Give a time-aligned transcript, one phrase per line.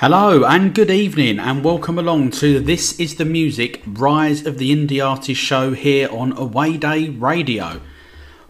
[0.00, 4.70] Hello and good evening, and welcome along to This is the Music Rise of the
[4.70, 7.80] Indie Artist show here on Away Day Radio.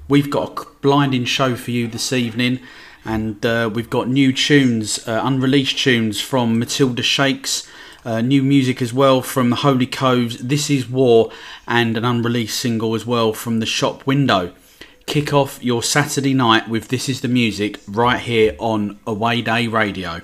[0.09, 2.61] We've got a blinding show for you this evening,
[3.02, 7.66] and uh, we've got new tunes, uh, unreleased tunes from Matilda Shakes,
[8.05, 11.30] uh, new music as well from the Holy Coves, This Is War,
[11.66, 14.52] and an unreleased single as well from The Shop Window.
[15.06, 19.66] Kick off your Saturday night with This Is the Music right here on Away Day
[19.66, 20.20] Radio.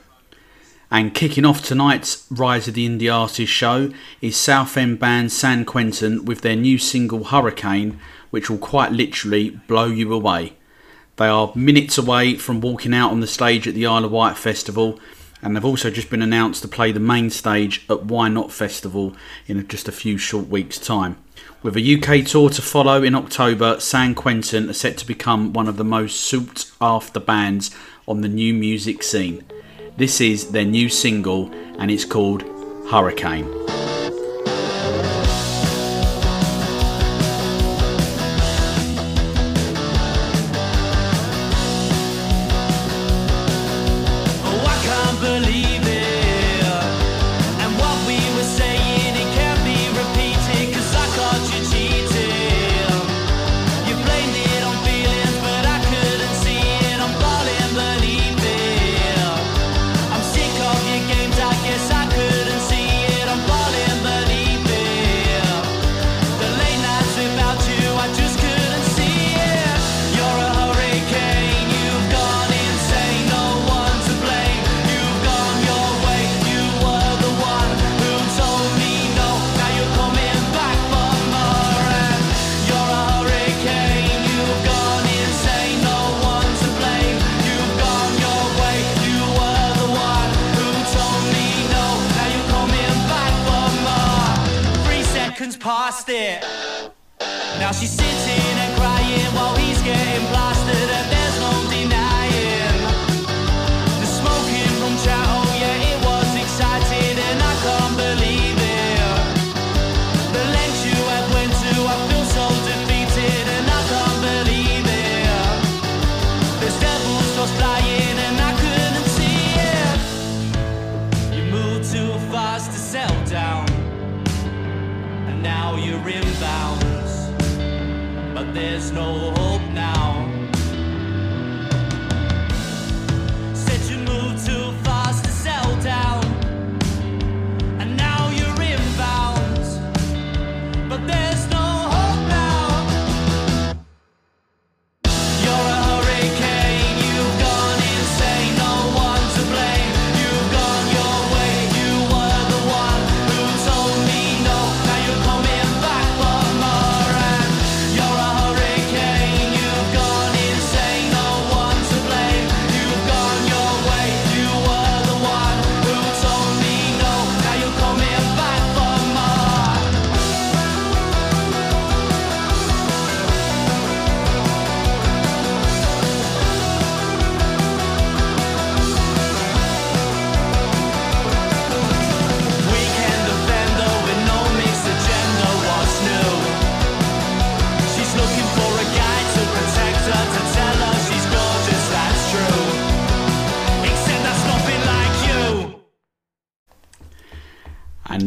[0.91, 6.25] And kicking off tonight's Rise of the Indie Artist show is Southend band San Quentin
[6.25, 7.99] with their new single Hurricane,
[8.31, 10.55] which will quite literally blow you away.
[11.17, 14.37] They are minutes away from walking out on the stage at the Isle of Wight
[14.37, 14.99] Festival,
[15.41, 19.15] and they've also just been announced to play the main stage at Why Not Festival
[19.47, 21.17] in just a few short weeks' time.
[21.63, 25.69] With a UK tour to follow in October, San Quentin are set to become one
[25.69, 27.71] of the most sought after bands
[28.07, 29.45] on the new music scene.
[29.97, 32.43] This is their new single and it's called
[32.91, 33.47] Hurricane.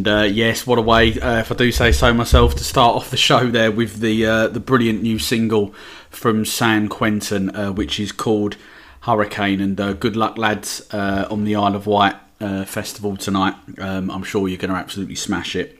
[0.08, 3.12] Uh, yes, what a way, uh, if I do say so myself, to start off
[3.12, 5.74] the show there with the uh, the brilliant new single
[6.10, 8.58] from San Quentin, uh, which is called
[9.02, 9.62] Hurricane.
[9.62, 13.56] And uh, good luck, lads, uh, on the Isle of Wight festival tonight.
[13.80, 15.80] Um, I'm sure you're going to absolutely smash it.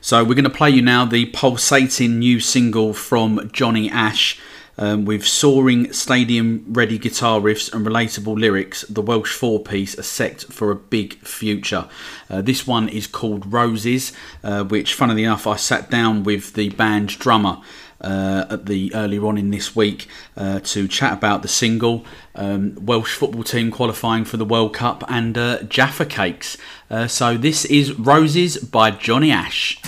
[0.00, 4.38] So we're going to play you now the pulsating new single from Johnny Ash.
[4.78, 10.02] Um, with soaring stadium ready guitar riffs and relatable lyrics, the Welsh four piece are
[10.02, 11.88] set for a big future.
[12.30, 16.70] Uh, this one is called Roses, uh, which, funnily enough, I sat down with the
[16.70, 17.60] band's drummer.
[18.00, 22.04] Uh, at the earlier on in this week uh, to chat about the single,
[22.34, 26.56] um, Welsh football team qualifying for the World Cup, and uh, Jaffa Cakes.
[26.90, 29.80] Uh, so this is Roses by Johnny Ash.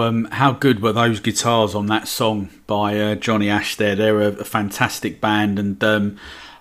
[0.00, 3.76] How um how good were those guitars on that song by uh, Johnny Ash?
[3.76, 6.16] There, they're a, a fantastic band, and um,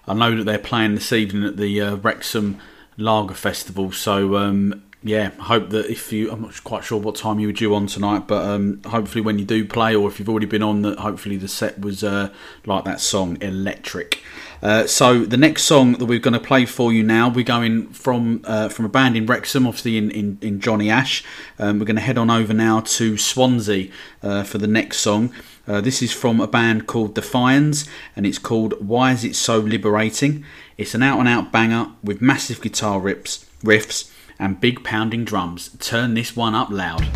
[0.05, 2.59] I know that they're playing this evening at the uh, Wrexham
[2.97, 3.93] Lager Festival.
[3.93, 7.53] So um, yeah, hope that if you, I'm not quite sure what time you were
[7.53, 10.63] due on tonight, but um, hopefully when you do play, or if you've already been
[10.63, 12.33] on, that hopefully the set was uh,
[12.65, 14.21] like that song, Electric.
[14.61, 17.87] Uh, so the next song that we're going to play for you now, we're going
[17.89, 21.23] from uh, from a band in Wrexham, obviously in, in, in Johnny Ash.
[21.57, 23.89] Um, we're going to head on over now to Swansea
[24.21, 25.33] uh, for the next song.
[25.67, 29.59] Uh, this is from a band called Defiance, and it's called Why Is It So
[29.59, 30.43] Liberating?
[30.77, 35.69] It's an out and out banger with massive guitar rips, riffs and big pounding drums.
[35.79, 37.07] Turn this one up loud.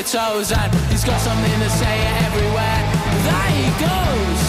[0.00, 0.52] Your toes.
[0.52, 2.80] And he's got something to say everywhere
[3.26, 4.39] that he goes.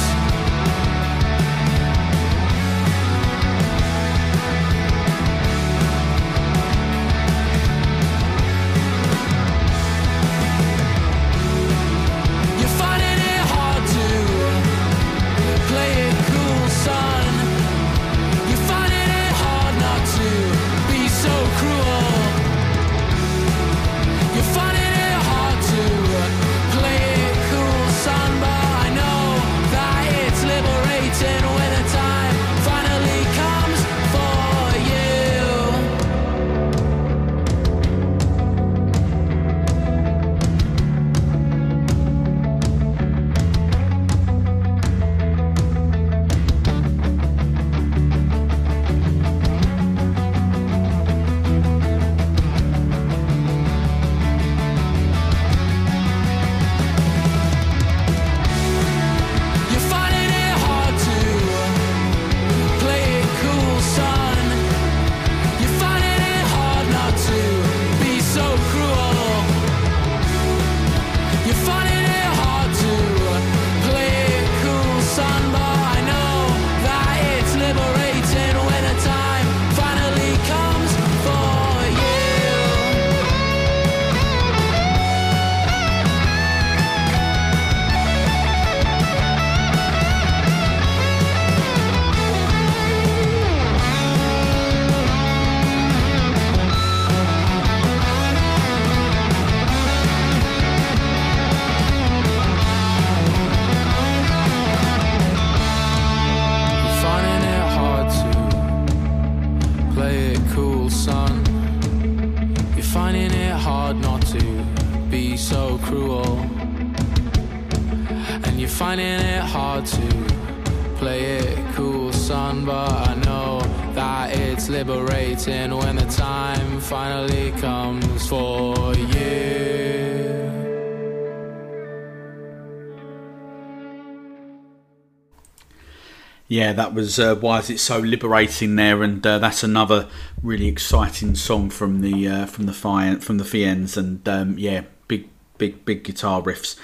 [136.61, 140.07] Yeah, that was uh, why is it so liberating there, and uh, that's another
[140.43, 144.83] really exciting song from the uh, from the fire from the Fiends, and um, yeah,
[145.07, 145.27] big
[145.57, 146.77] big big guitar riffs.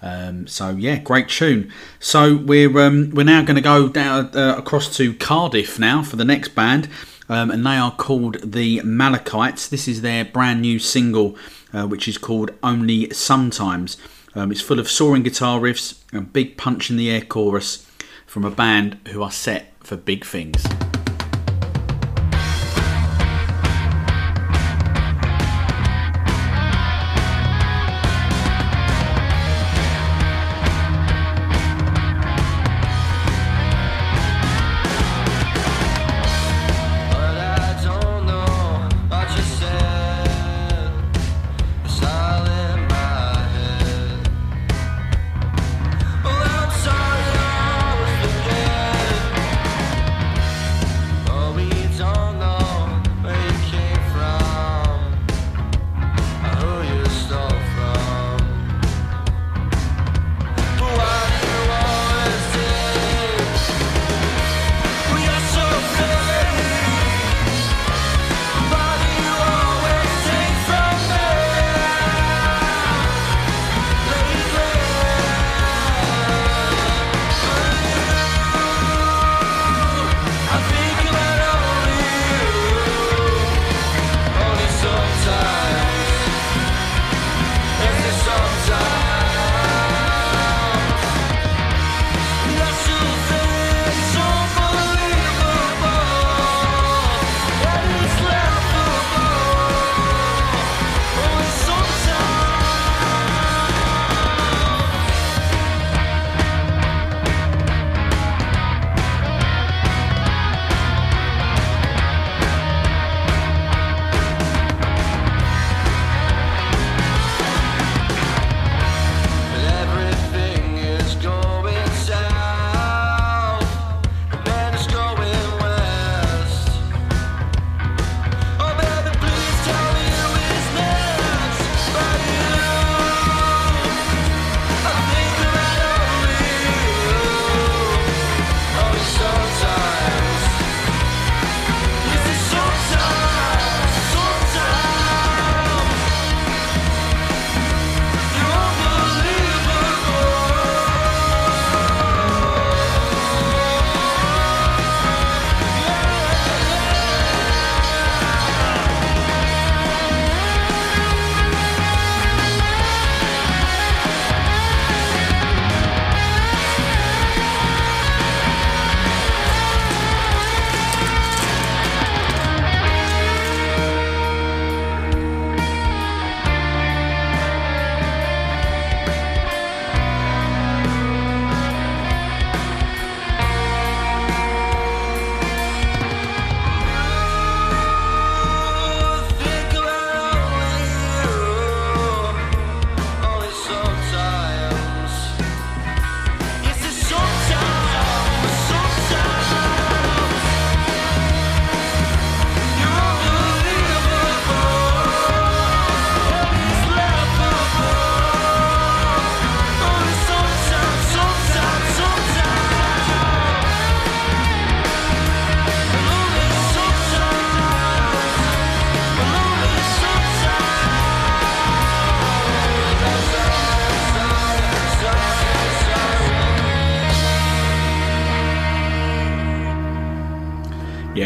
[0.00, 1.72] Um, so yeah, great tune.
[1.98, 6.14] So we're um, we're now going to go down uh, across to Cardiff now for
[6.14, 6.88] the next band,
[7.28, 9.68] um, and they are called the Malachites.
[9.68, 11.36] This is their brand new single,
[11.72, 13.96] uh, which is called Only Sometimes.
[14.36, 17.84] Um, it's full of soaring guitar riffs and big punch in the air chorus
[18.34, 20.66] from a band who are set for big things.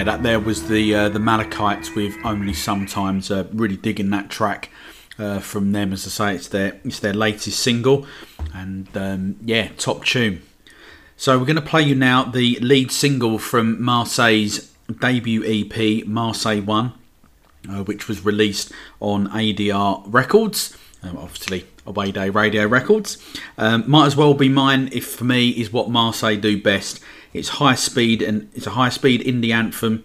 [0.08, 3.30] That there was the uh, the Malachites with only sometimes.
[3.30, 4.70] Uh, really digging that track
[5.18, 5.92] uh, from them.
[5.92, 8.06] As I say, it's their it's their latest single,
[8.54, 10.40] and um, yeah, top tune.
[11.18, 16.62] So we're going to play you now the lead single from Marseille's debut EP, Marseille
[16.62, 16.94] One,
[17.68, 23.18] uh, which was released on ADR Records, um, obviously Away Day Radio Records.
[23.58, 27.00] Um, might as well be mine if for me is what Marseille do best.
[27.32, 30.04] It's high speed and it's a high speed indie anthem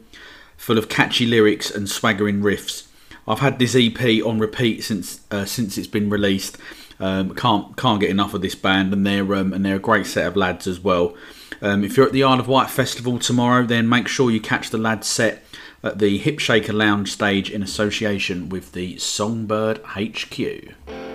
[0.58, 2.88] full of catchy lyrics and swaggering riffs.
[3.28, 6.58] I've had this EP on repeat since uh, since it's been released.
[7.00, 10.06] Um, can't can't get enough of this band, and they're um, and they're a great
[10.06, 11.16] set of lads as well.
[11.62, 14.70] Um, if you're at the Isle of Wight Festival tomorrow, then make sure you catch
[14.70, 15.44] the lads set
[15.84, 21.13] at the Hip Shaker Lounge stage in association with the Songbird HQ.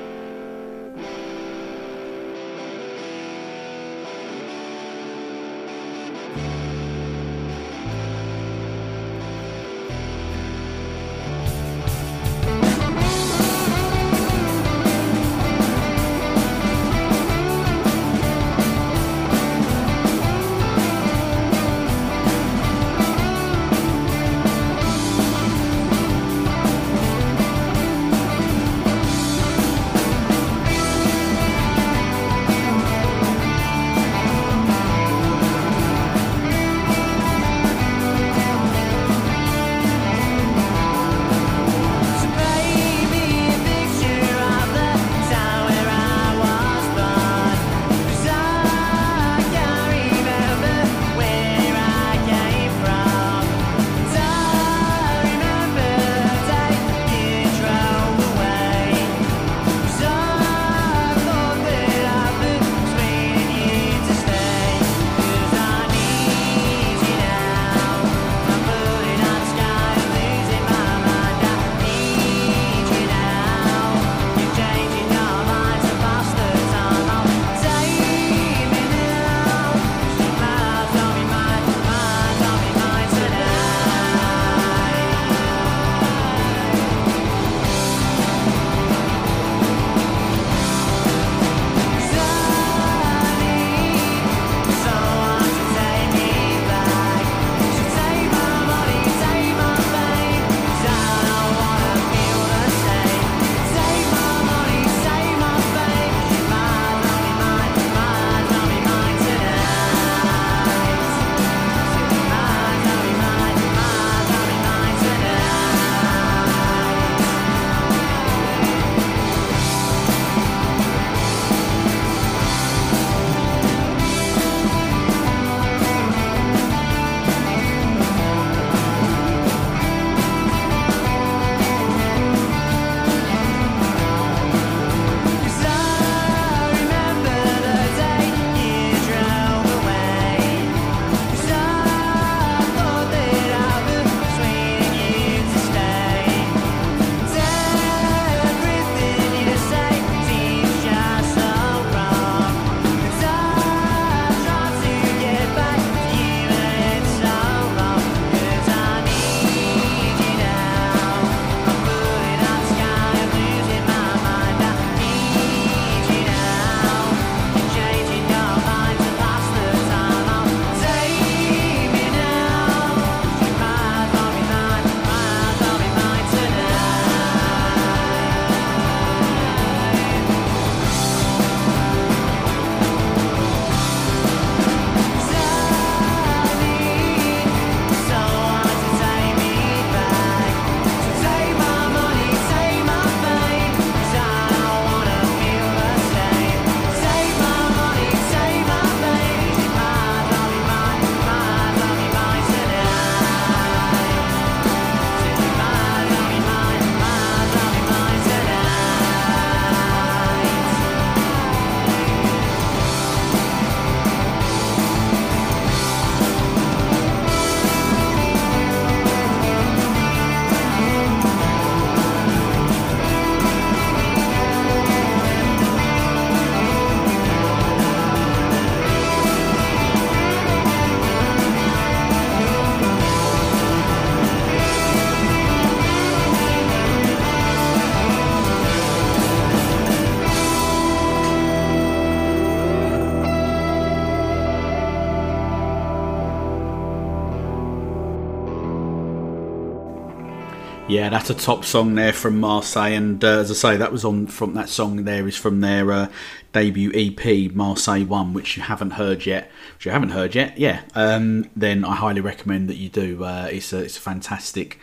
[250.89, 254.07] Yeah, that's a top song there from Marseille, and uh, as I say, that was
[254.07, 255.05] on from that song.
[255.05, 256.09] There is from their uh,
[256.55, 259.51] debut EP, Marseille One, which you haven't heard yet.
[259.75, 260.81] Which you haven't heard yet, yeah.
[260.95, 263.23] Um, then I highly recommend that you do.
[263.23, 264.79] Uh, it's a it's a fantastic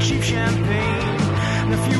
[0.00, 1.70] Cheap champagne.
[1.70, 1.99] Now fuel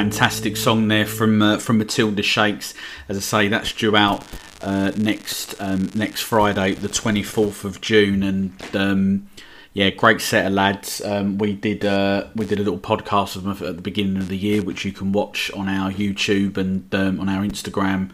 [0.00, 2.72] fantastic song there from uh, from Matilda Shakes.
[3.10, 4.24] As I say, that's due out
[4.62, 9.28] uh, next um, next Friday, the twenty fourth of June, and um,
[9.74, 11.02] yeah, great set of lads.
[11.04, 14.28] Um, we did uh, we did a little podcast of them at the beginning of
[14.28, 18.10] the year, which you can watch on our YouTube and um, on our Instagram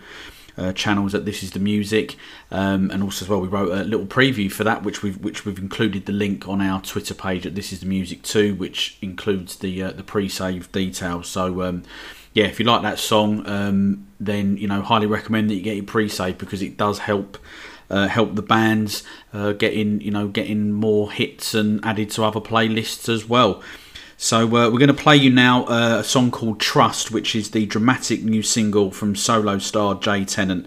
[0.58, 2.16] uh, channels at This Is the Music,
[2.50, 5.44] um, and also as well we wrote a little preview for that, which we've which
[5.44, 8.98] we've included the link on our Twitter page at This Is the Music too, which
[9.02, 11.28] includes the uh, the pre-save details.
[11.28, 11.82] So um,
[12.32, 15.76] yeah, if you like that song, um, then you know highly recommend that you get
[15.76, 17.38] your pre-save because it does help
[17.90, 22.40] uh, help the bands uh, getting you know getting more hits and added to other
[22.40, 23.62] playlists as well.
[24.18, 27.50] So uh, we're going to play you now uh, a song called Trust, which is
[27.50, 30.66] the dramatic new single from solo star Jay Tennant.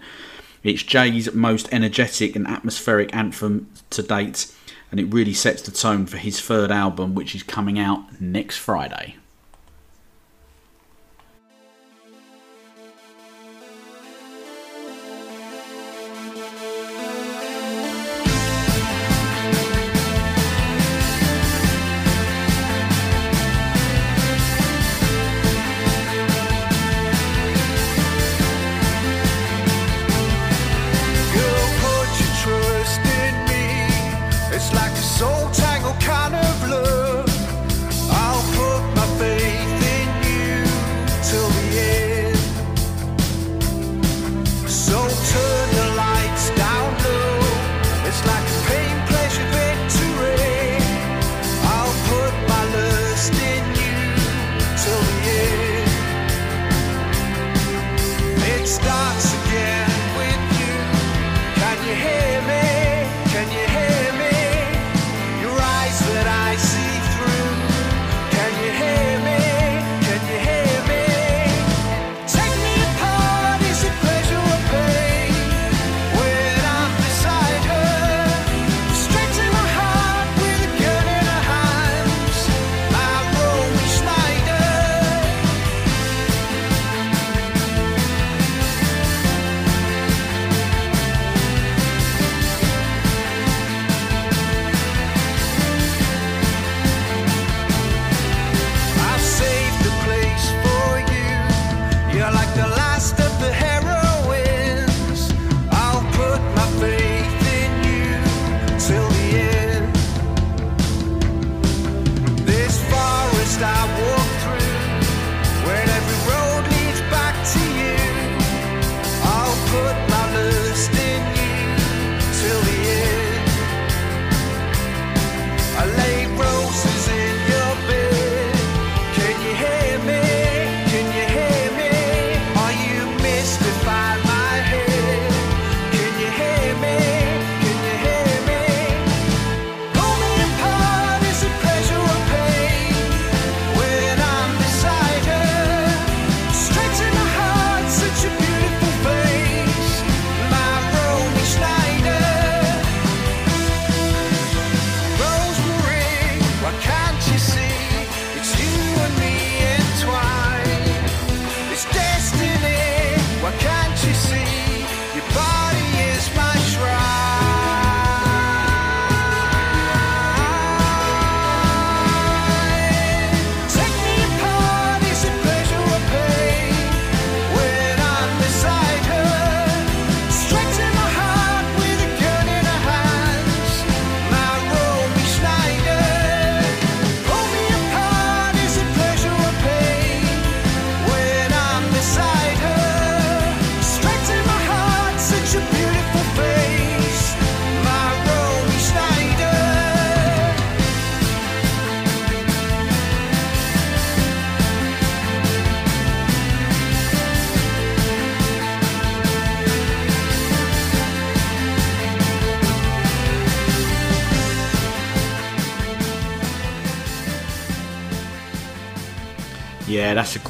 [0.62, 4.54] It's Jay's most energetic and atmospheric anthem to date,
[4.90, 8.58] and it really sets the tone for his third album, which is coming out next
[8.58, 9.16] Friday.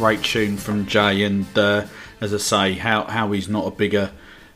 [0.00, 1.86] Great tune from Jay, and uh,
[2.22, 4.10] as I say, how how he's not a bigger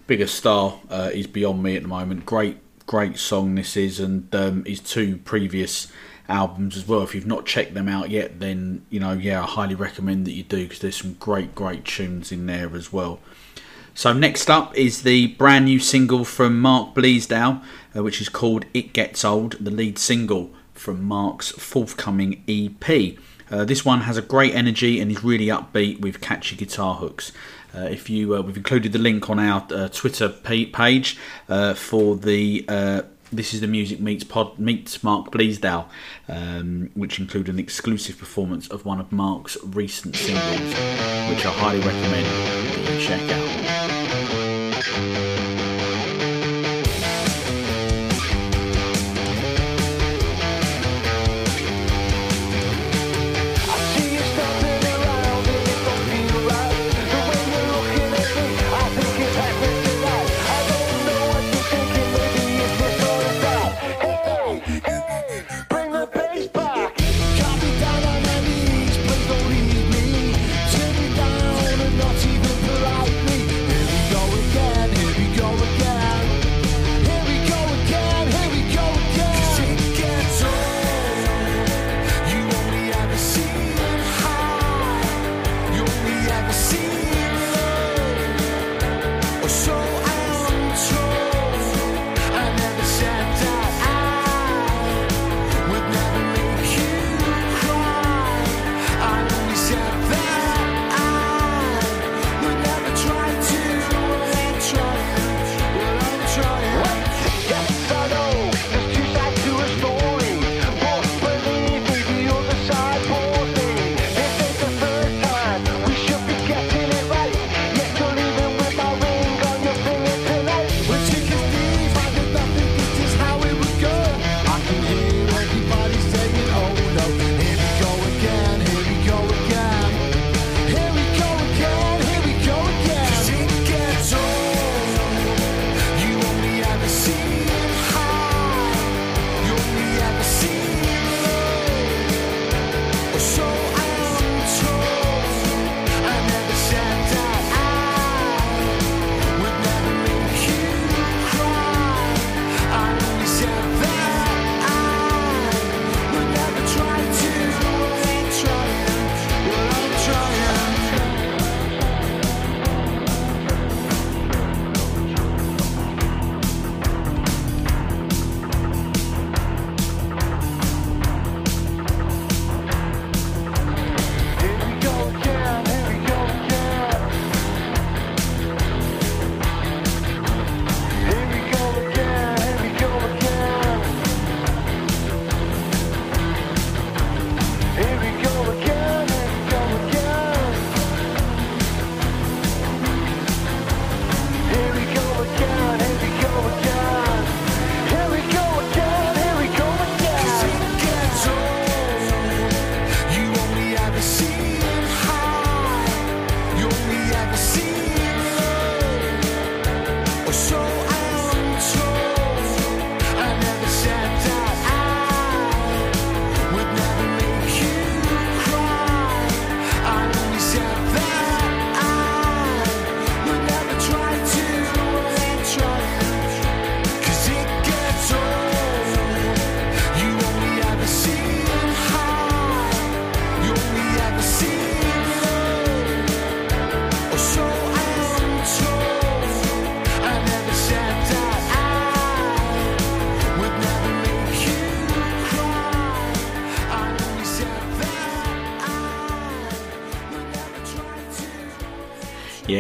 [0.07, 2.25] bigger star uh, beyond me at the moment.
[2.25, 5.93] Great great song this is, and um, his two previous
[6.31, 7.03] albums as well.
[7.03, 10.33] If you've not checked them out yet, then you know yeah, I highly recommend that
[10.33, 13.21] you do because there's some great great tunes in there as well.
[13.93, 17.63] So next up is the brand new single from Mark Bleasdale,
[17.95, 23.19] uh, which is called "It Gets Old," the lead single from Mark's forthcoming EP.
[23.55, 27.31] Uh, this one has a great energy and is really upbeat with catchy guitar hooks.
[27.73, 31.17] Uh, if you, uh, we've included the link on our uh, Twitter page
[31.49, 32.65] uh, for the
[33.33, 35.87] this is the music meets pod meets Mark Bleasdale,
[36.29, 40.61] um, which include an exclusive performance of one of Mark's recent singles,
[41.31, 42.27] which I highly recommend
[42.89, 43.84] you check out.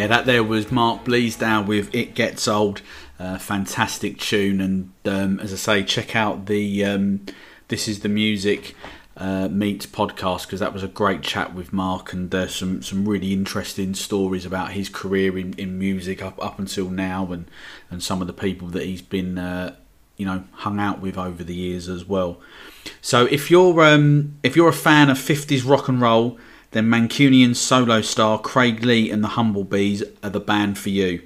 [0.04, 2.82] Yeah, that there was Mark Bleasdale with "It Gets Old."
[3.18, 7.24] Uh, fantastic tune, and um, as I say, check out the um,
[7.68, 8.74] "This Is the Music"
[9.16, 13.08] uh, meets podcast because that was a great chat with Mark, and uh, some some
[13.08, 17.50] really interesting stories about his career in, in music up up until now, and
[17.90, 19.74] and some of the people that he's been uh,
[20.18, 22.42] you know hung out with over the years as well.
[23.00, 26.38] So if you're um, if you're a fan of 50s rock and roll,
[26.74, 31.22] then Mancunian solo star Craig Lee and the Humblebees are the band for you.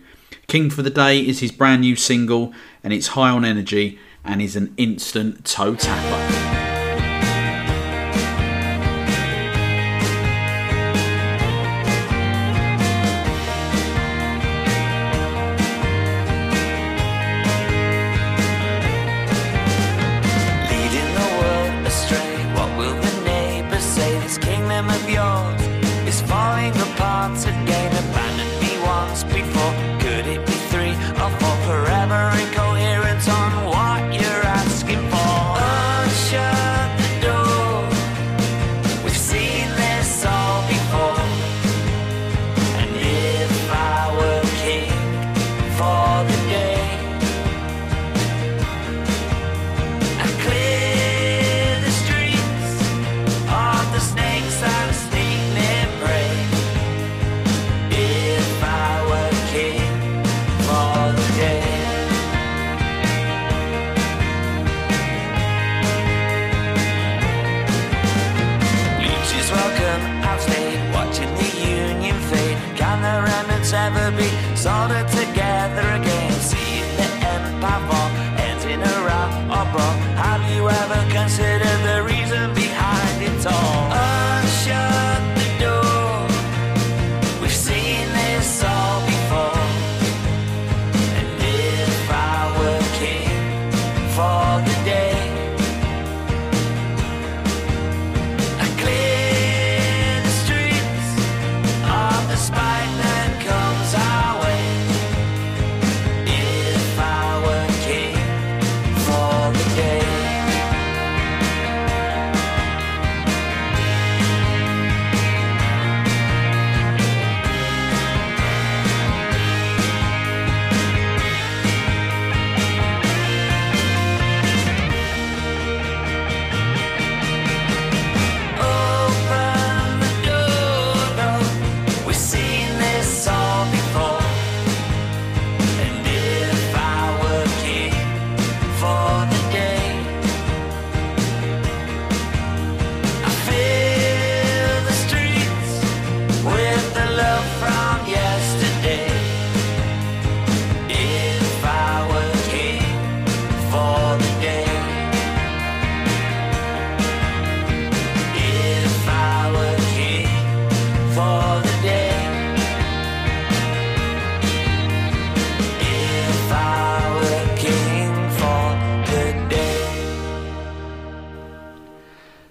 [0.46, 2.52] King for the Day is his brand new single,
[2.84, 6.37] and it's high on energy and is an instant toe tapper.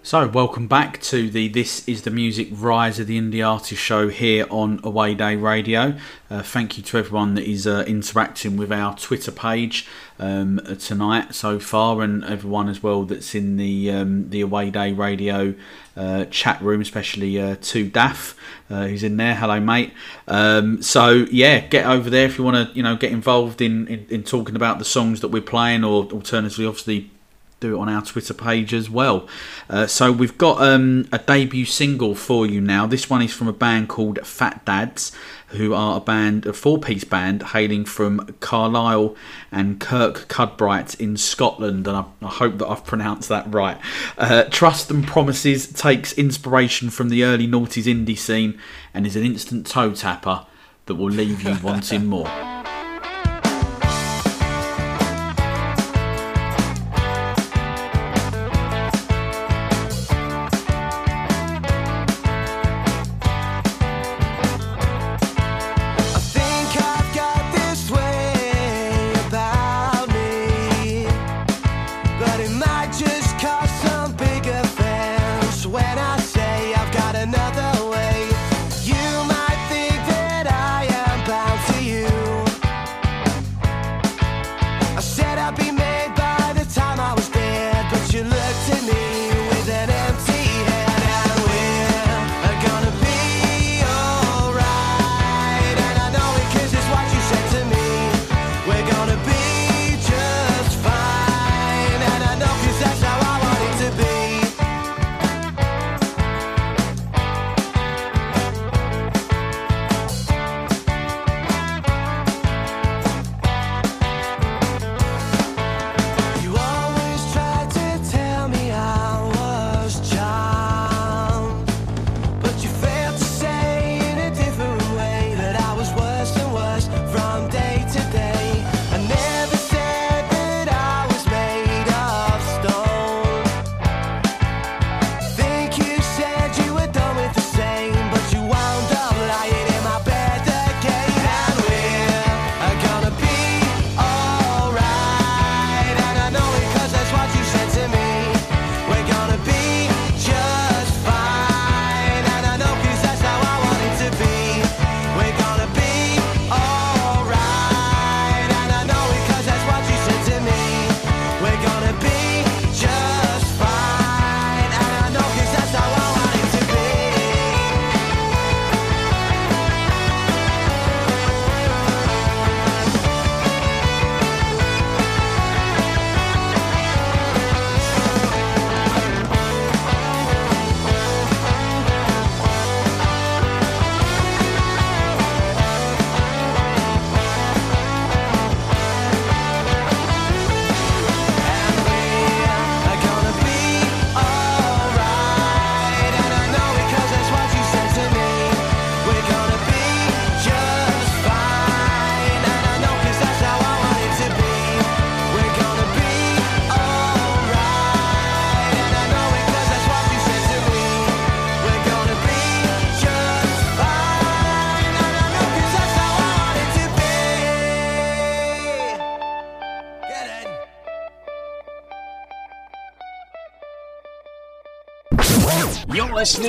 [0.08, 4.08] So, welcome back to the This is the Music Rise of the Indie Artist show
[4.08, 5.98] here on Away Day Radio.
[6.30, 9.86] Uh, thank you to everyone that is uh, interacting with our Twitter page
[10.18, 14.94] um, tonight so far, and everyone as well that's in the um, the Away Day
[14.94, 15.56] Radio
[15.98, 18.38] uh, chat room, especially uh, to Daff,
[18.70, 19.36] uh, who's in there.
[19.36, 19.92] Hello, mate.
[20.26, 23.86] Um, so yeah, get over there if you want to, you know, get involved in,
[23.90, 27.12] in in talking about the songs that we're playing, or alternatively, obviously
[27.60, 29.28] do it on our Twitter page as well.
[29.70, 32.86] Uh, so we've got um, a debut single for you now.
[32.86, 35.12] This one is from a band called Fat Dads,
[35.48, 39.16] who are a band, a four-piece band hailing from Carlisle
[39.52, 43.80] and Kirkcudbright in Scotland, and I, I hope that I've pronounced that right.
[44.18, 48.60] Uh, Trust and Promises takes inspiration from the early noughties indie scene
[48.94, 50.46] and is an instant toe tapper.
[50.86, 52.57] that will leave you wanting more.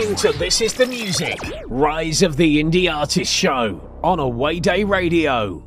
[0.09, 4.84] Listening to This Is the Music, Rise of the Indie Artist Show on Away Day
[4.84, 5.62] Radio.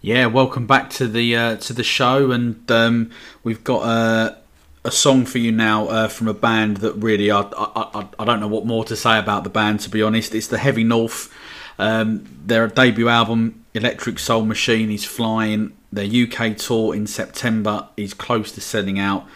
[0.00, 3.10] Yeah, welcome back to the uh, to the show, and um,
[3.42, 4.36] we've got uh,
[4.84, 8.38] a song for you now uh, from a band that really I, I I don't
[8.38, 10.34] know what more to say about the band to be honest.
[10.34, 11.34] It's the Heavy North.
[11.80, 15.76] Um, their debut album, Electric Soul Machine, is flying.
[15.92, 19.26] Their UK tour in September is close to selling out.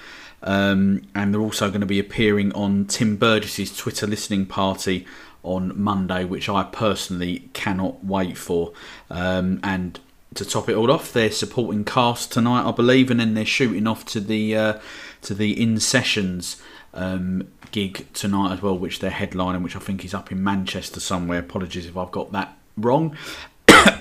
[0.42, 5.06] Um, and they're also going to be appearing on Tim Burgess's Twitter listening party
[5.42, 8.72] on Monday, which I personally cannot wait for.
[9.10, 9.98] Um, and
[10.34, 13.86] to top it all off, they're supporting Cast tonight, I believe, and then they're shooting
[13.86, 14.80] off to the uh,
[15.22, 16.60] to the In Sessions
[16.94, 21.00] um, gig tonight as well, which they're headlining, which I think is up in Manchester
[21.00, 21.40] somewhere.
[21.40, 23.16] Apologies if I've got that wrong.
[23.68, 23.98] oh,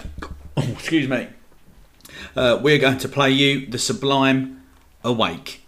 [0.57, 1.27] excuse me.
[2.35, 4.61] Uh, we're going to play you the Sublime
[5.03, 5.29] Awake.
[5.29, 5.60] awake.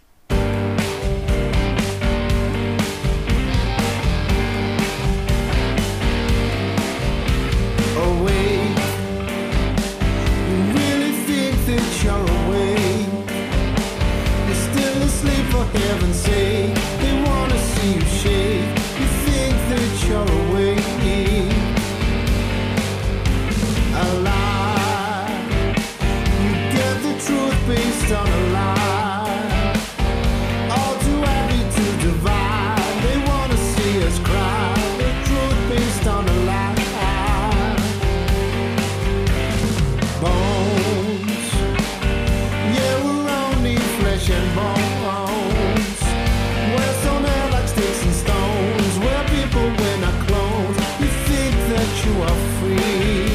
[52.22, 53.33] are free.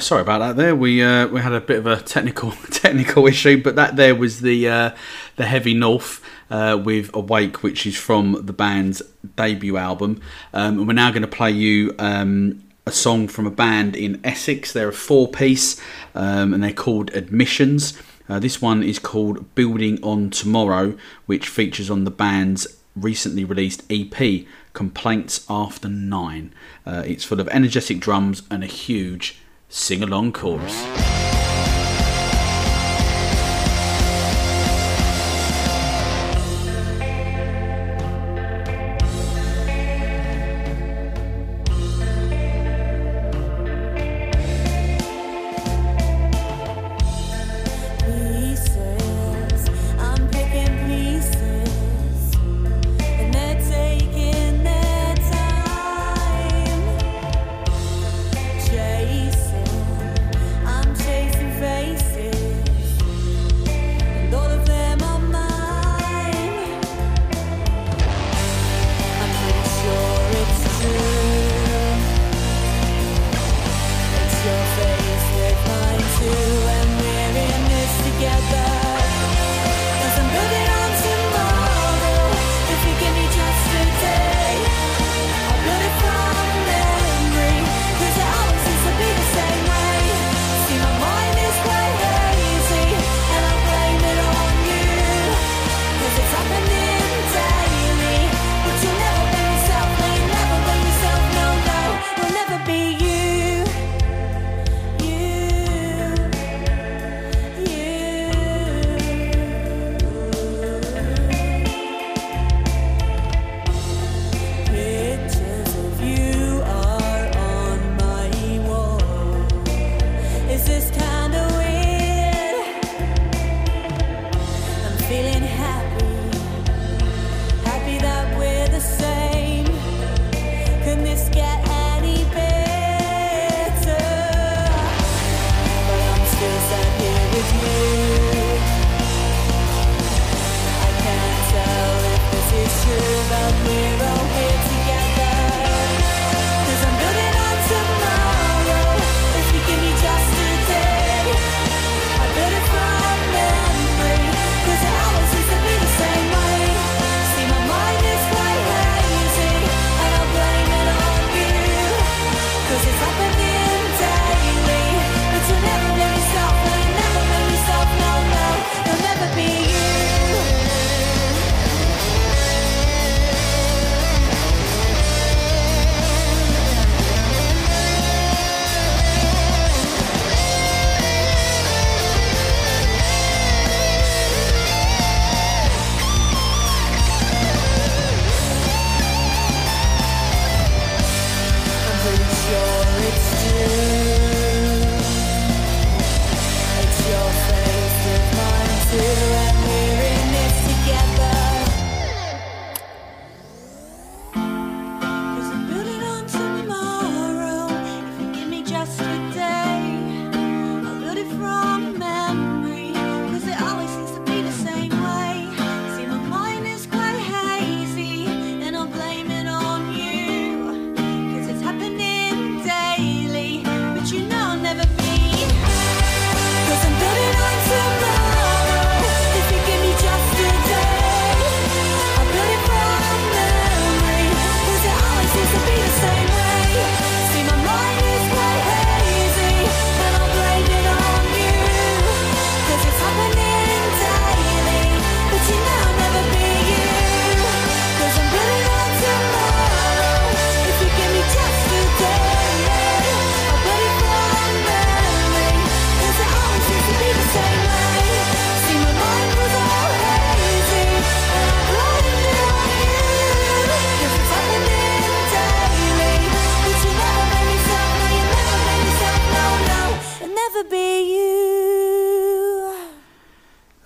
[0.00, 0.56] sorry about that.
[0.56, 4.14] There, we uh, we had a bit of a technical technical issue, but that there
[4.14, 4.90] was the uh,
[5.36, 9.02] the heavy north uh, with Awake, which is from the band's
[9.36, 10.20] debut album,
[10.52, 14.20] um, and we're now going to play you um, a song from a band in
[14.24, 14.72] Essex.
[14.72, 15.80] They're a four piece,
[16.14, 18.00] um, and they're called Admissions.
[18.28, 20.96] Uh, this one is called Building on Tomorrow,
[21.26, 26.52] which features on the band's recently released EP, Complaints After Nine.
[26.86, 29.40] Uh, it's full of energetic drums and a huge
[29.70, 31.19] sing along chorus.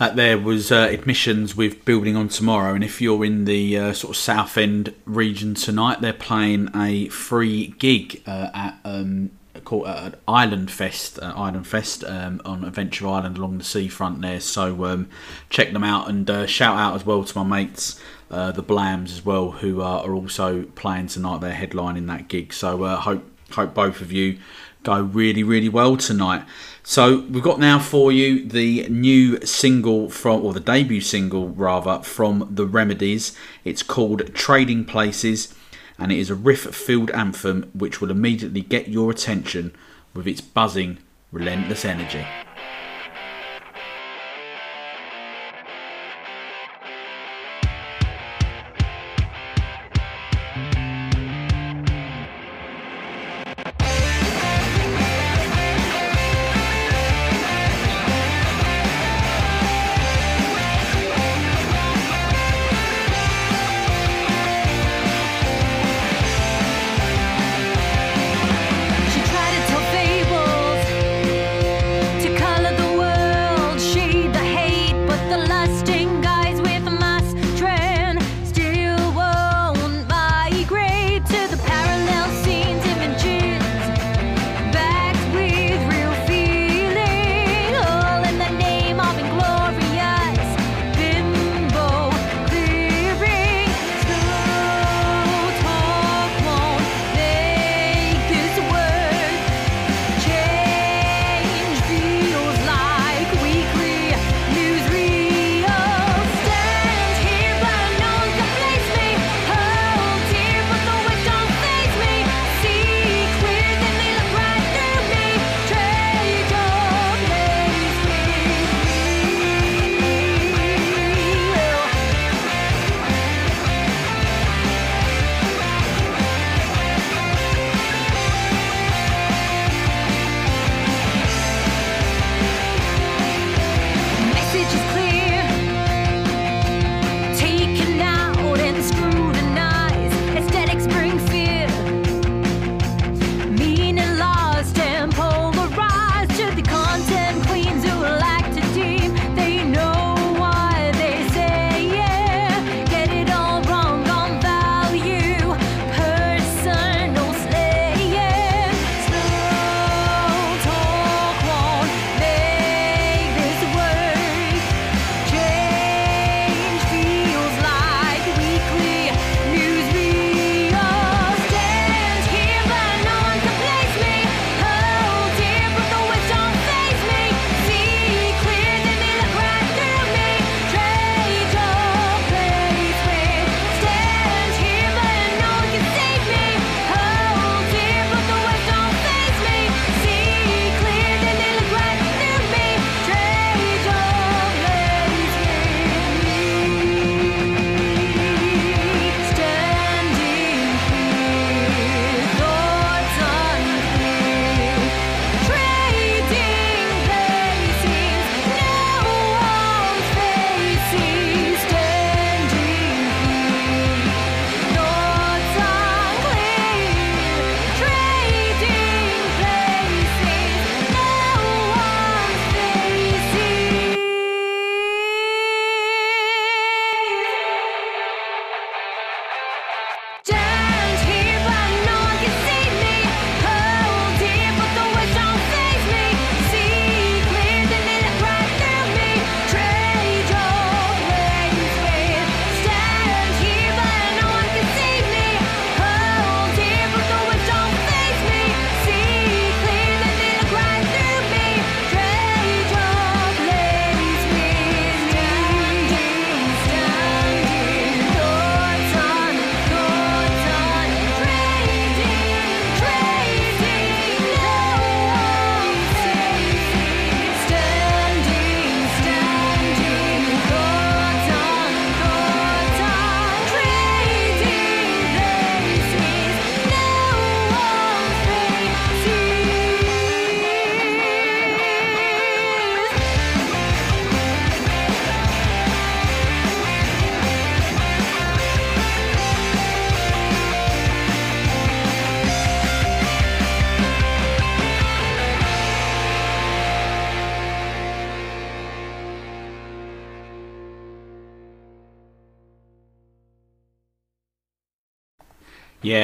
[0.04, 3.92] That there was uh, admissions with Building on Tomorrow, and if you're in the uh,
[3.94, 9.30] sort of Southend region tonight, they're playing a free gig uh, at um,
[9.64, 14.40] called uh, Island Fest, uh, Island Fest um, on Adventure Island along the seafront there.
[14.40, 15.08] So um,
[15.48, 17.98] check them out and uh, shout out as well to my mates,
[18.28, 21.40] the Blams as well, who are, also playing tonight.
[21.40, 22.52] They're headlining that gig.
[22.52, 24.38] So hope hope both of you
[24.82, 26.44] go really really well tonight.
[26.86, 32.02] So we've got now for you the new single from, or the debut single rather,
[32.02, 33.34] from the Remedies.
[33.64, 35.54] It's called Trading Places
[35.98, 39.74] and it is a riff filled anthem which will immediately get your attention
[40.12, 40.98] with its buzzing,
[41.32, 42.26] relentless energy.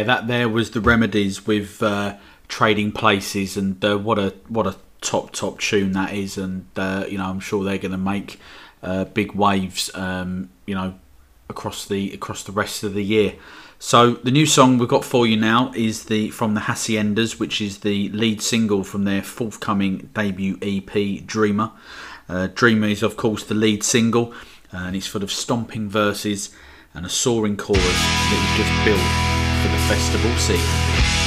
[0.01, 2.17] yeah, that there was the remedies with uh,
[2.49, 7.05] trading places, and uh, what a what a top top tune that is, and uh,
[7.09, 8.41] you know I'm sure they're going to make
[8.83, 10.95] uh, big waves, um, you know,
[11.51, 13.35] across the across the rest of the year.
[13.79, 17.61] So the new song we've got for you now is the from the Haciendas, which
[17.61, 21.73] is the lead single from their forthcoming debut EP, Dreamer.
[22.27, 24.33] Uh, Dreamer is of course the lead single,
[24.73, 26.55] and it's full of stomping verses
[26.95, 31.20] and a soaring chorus that you just build for the festival scene.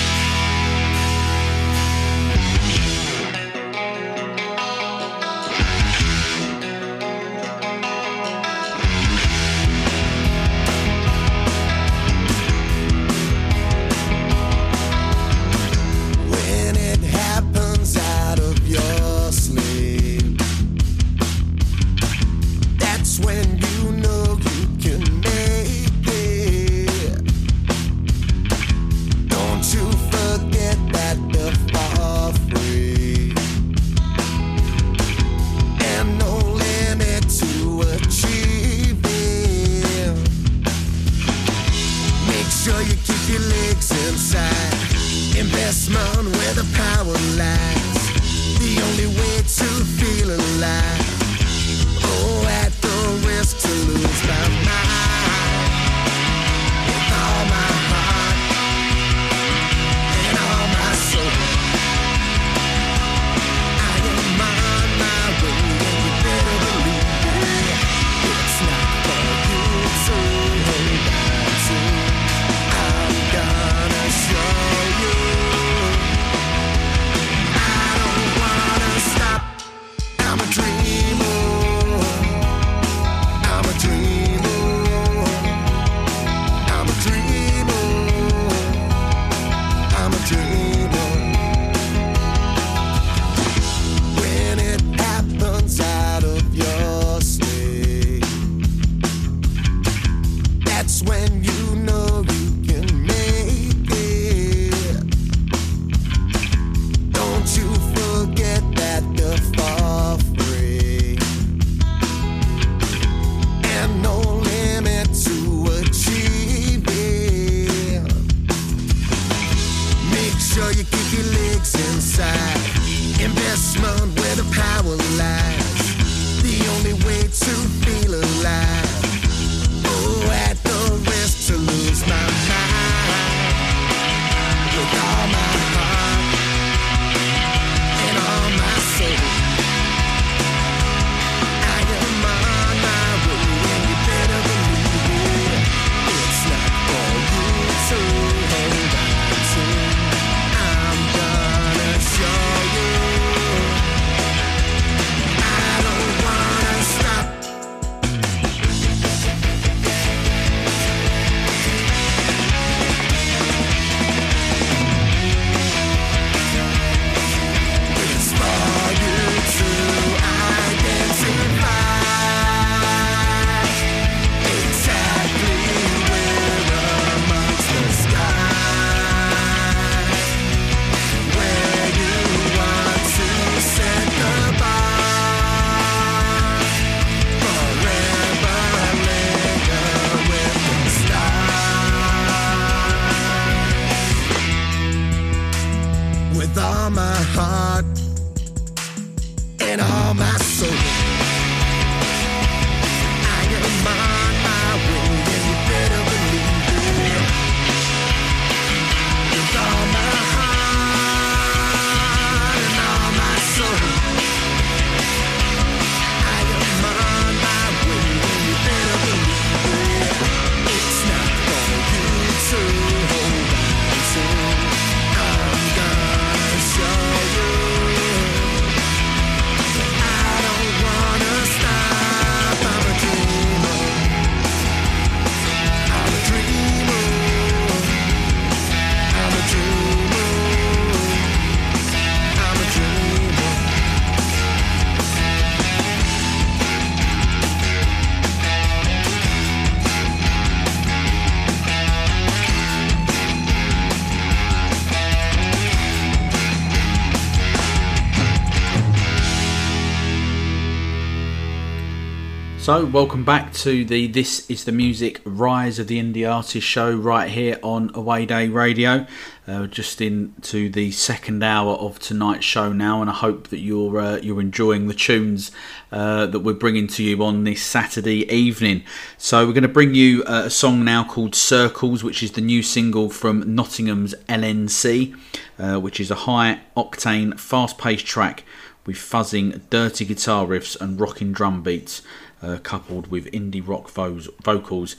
[262.74, 266.92] So, welcome back to the This is the Music Rise of the Indie Artist show
[266.92, 269.06] right here on Away Day Radio.
[269.48, 274.00] Uh, just into the second hour of tonight's show now, and I hope that you're
[274.00, 275.52] uh, you're enjoying the tunes
[275.92, 278.84] uh, that we're bringing to you on this Saturday evening.
[279.20, 282.42] So, we're going to bring you uh, a song now called Circles, which is the
[282.42, 285.16] new single from Nottingham's LNC,
[285.60, 288.44] uh, which is a high octane, fast paced track
[288.86, 292.02] with fuzzing, dirty guitar riffs and rocking drum beats
[292.44, 294.96] uh, coupled with indie rock vo- vocals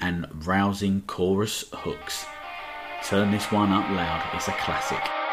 [0.00, 2.26] and rousing chorus hooks.
[3.04, 5.25] Turn this one up loud, it's a classic.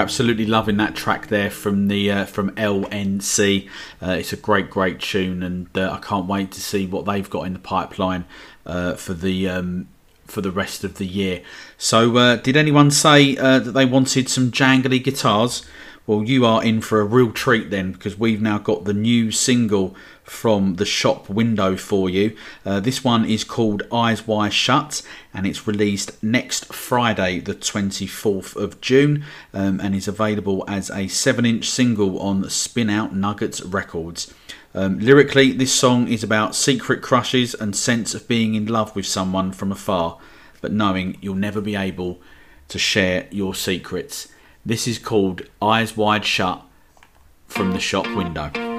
[0.00, 3.68] Absolutely loving that track there from the uh, from LNC.
[4.02, 7.28] Uh, it's a great, great tune, and uh, I can't wait to see what they've
[7.28, 8.24] got in the pipeline
[8.64, 9.88] uh, for the um,
[10.24, 11.42] for the rest of the year.
[11.76, 15.66] So, uh, did anyone say uh, that they wanted some jangly guitars?
[16.10, 19.30] Well, you are in for a real treat then, because we've now got the new
[19.30, 19.94] single
[20.24, 22.36] from the shop window for you.
[22.66, 25.02] Uh, this one is called Eyes Wide Shut,
[25.32, 31.06] and it's released next Friday, the 24th of June, um, and is available as a
[31.06, 34.34] 7 inch single on Spin Out Nuggets Records.
[34.74, 39.06] Um, lyrically, this song is about secret crushes and sense of being in love with
[39.06, 40.18] someone from afar,
[40.60, 42.20] but knowing you'll never be able
[42.66, 44.26] to share your secrets.
[44.64, 46.62] This is called Eyes Wide Shut
[47.46, 48.69] from the shop window.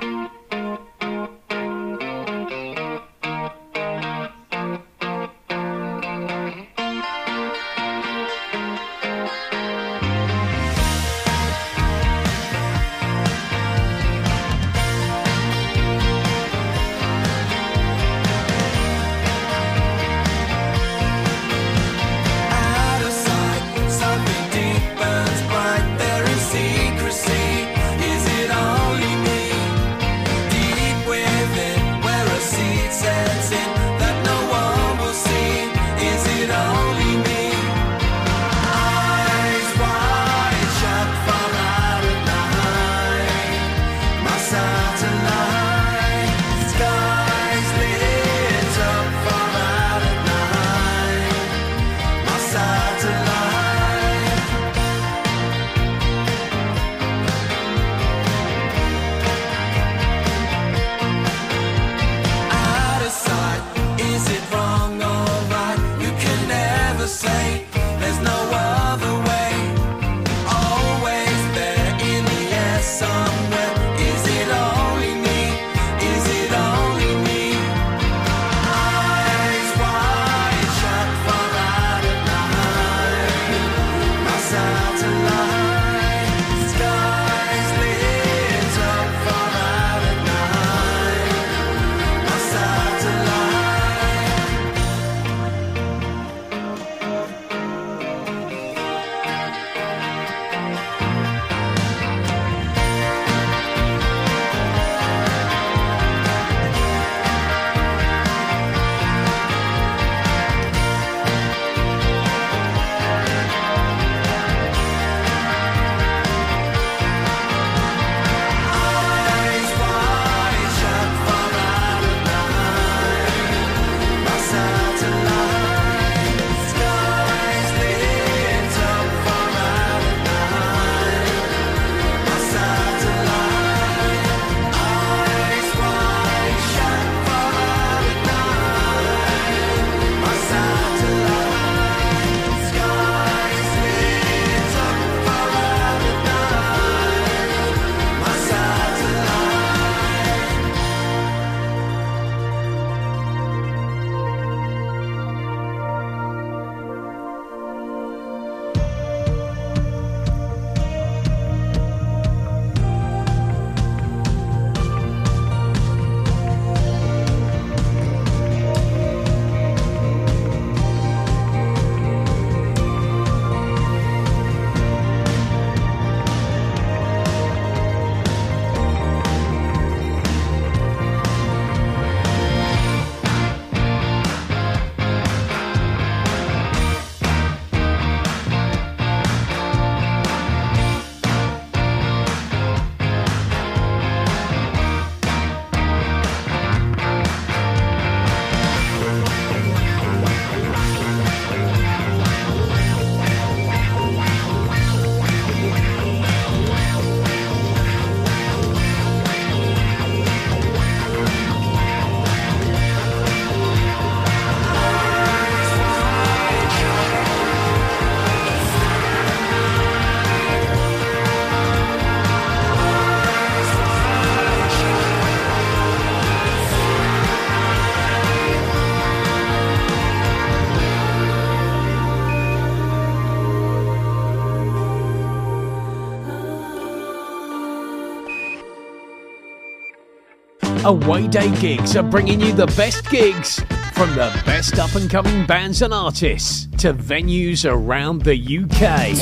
[240.92, 243.62] Away Day Gigs are bringing you the best gigs
[243.94, 249.16] from the best up and coming bands and artists to venues around the UK.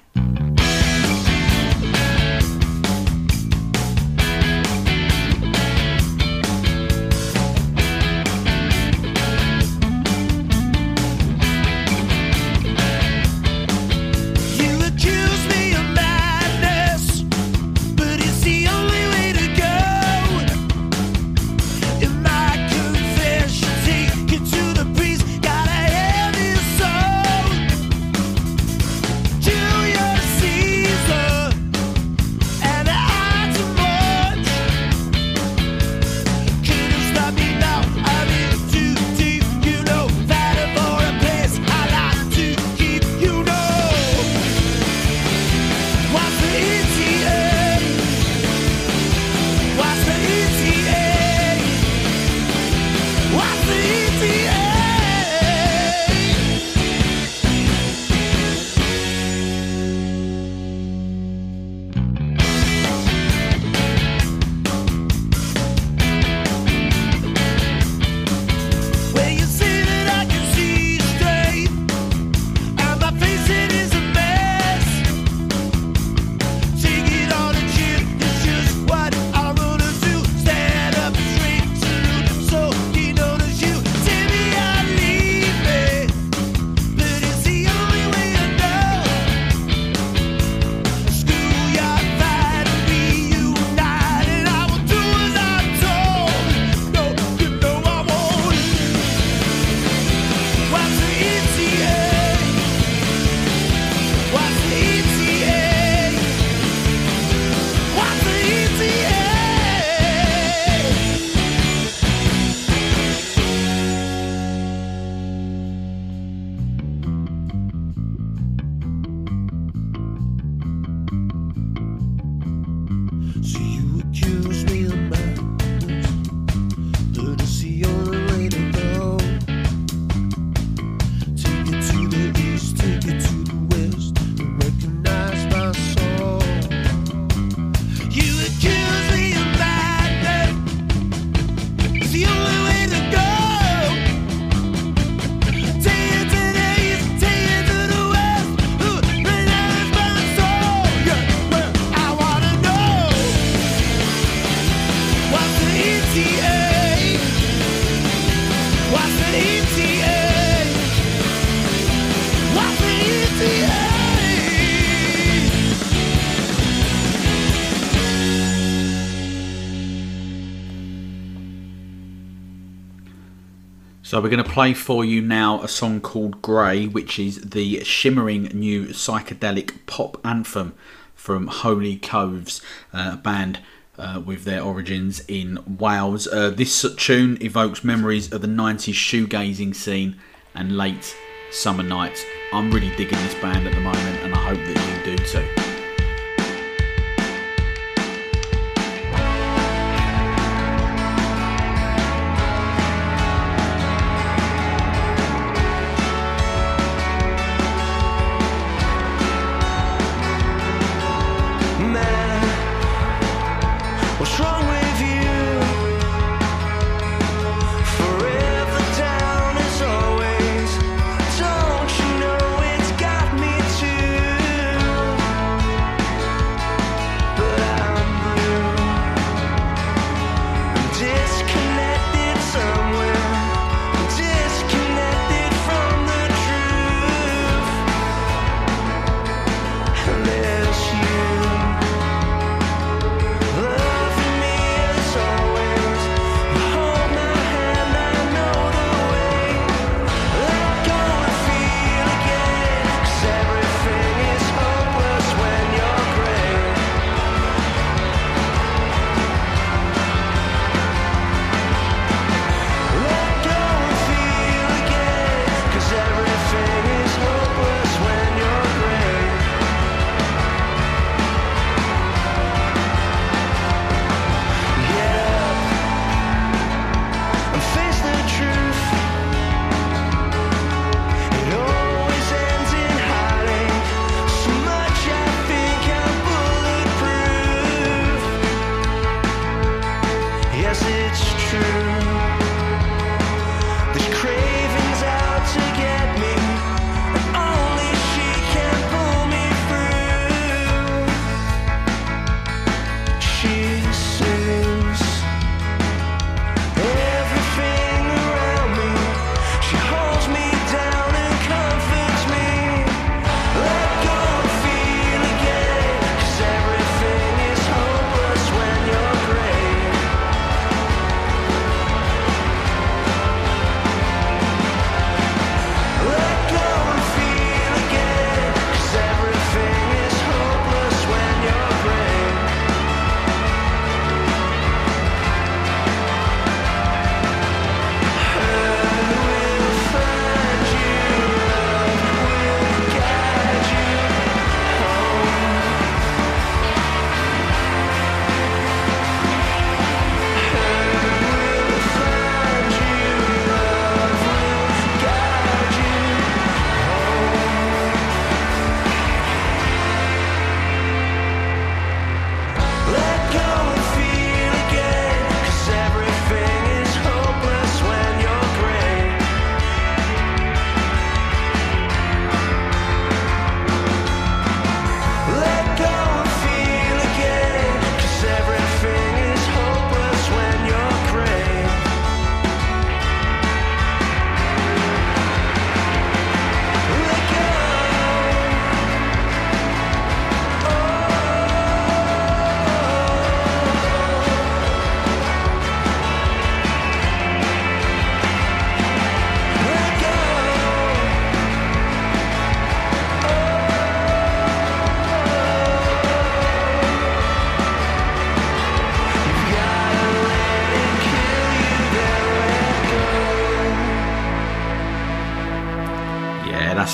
[174.16, 177.84] So we're going to play for you now a song called Grey, which is the
[177.84, 180.74] shimmering new psychedelic pop anthem
[181.14, 182.62] from Holy Coves,
[182.94, 183.60] uh, band
[183.98, 186.26] uh, with their origins in Wales.
[186.26, 190.16] Uh, this tune evokes memories of the 90s shoegazing scene
[190.54, 191.14] and late
[191.50, 192.24] summer nights.
[192.54, 195.65] I'm really digging this band at the moment, and I hope that you do too.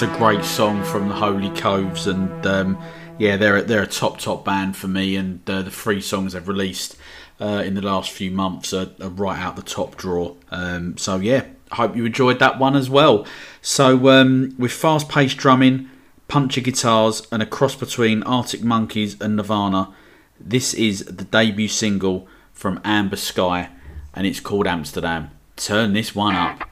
[0.03, 2.83] A great song from the Holy Coves, and um,
[3.19, 6.49] yeah, they're they're a top top band for me, and uh, the three songs they've
[6.49, 6.97] released
[7.41, 10.37] uh, in the last few months are, are right out the top drawer.
[10.51, 13.24] Um, so yeah, I hope you enjoyed that one as well.
[13.61, 15.89] So um, with fast paced drumming,
[16.27, 19.95] punchy guitars, and a cross between Arctic Monkeys and Nirvana,
[20.41, 23.69] this is the debut single from Amber Sky,
[24.15, 25.31] and it's called Amsterdam.
[25.55, 26.72] Turn this one up.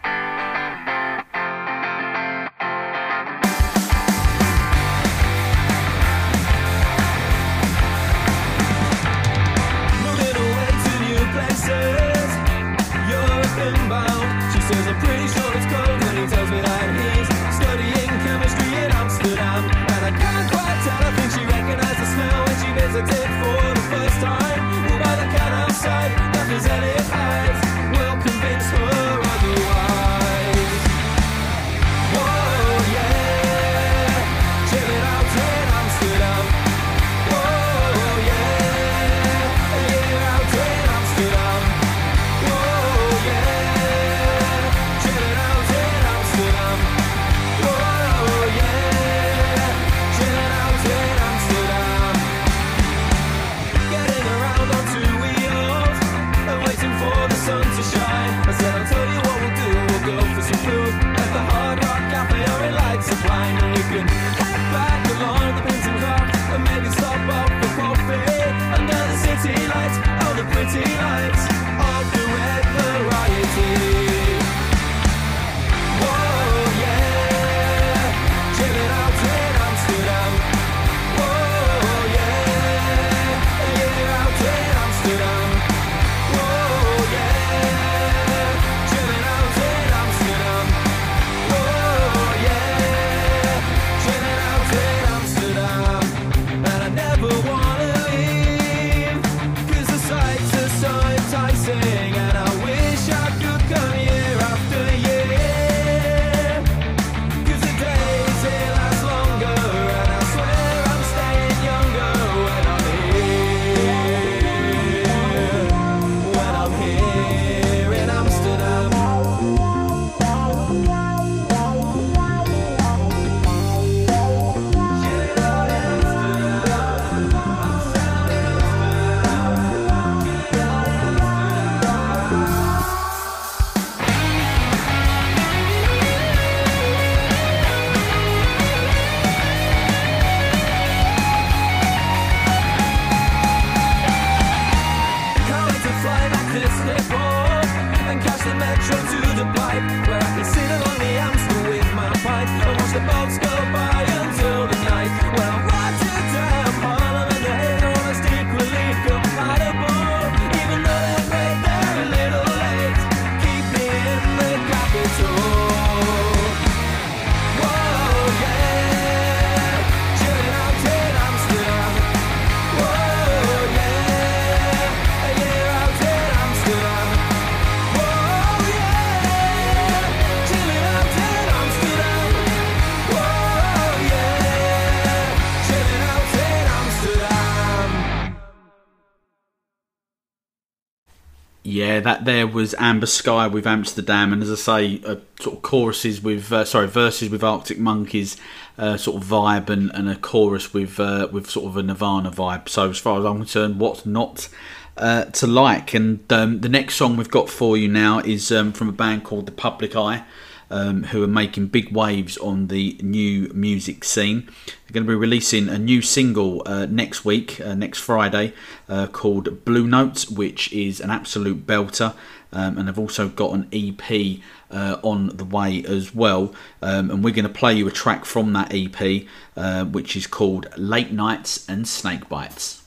[192.00, 196.20] That there was Amber Sky with Amsterdam, and as I say, uh, sort of choruses
[196.22, 198.36] with uh, sorry verses with Arctic Monkeys,
[198.78, 202.30] uh, sort of vibe, and, and a chorus with uh, with sort of a Nirvana
[202.30, 202.68] vibe.
[202.68, 204.48] So as far as I'm concerned, what's not
[204.96, 205.94] uh, to like?
[205.94, 209.24] And um, the next song we've got for you now is um, from a band
[209.24, 210.24] called The Public Eye.
[210.72, 214.46] Um, who are making big waves on the new music scene.
[214.66, 218.52] They're going to be releasing a new single uh, next week, uh, next Friday,
[218.88, 222.14] uh, called Blue Notes, which is an absolute belter.
[222.52, 224.40] Um, and they've also got an EP
[224.70, 226.54] uh, on the way as well.
[226.82, 229.26] Um, and we're going to play you a track from that EP,
[229.56, 232.82] uh, which is called Late Nights and Snake Bites.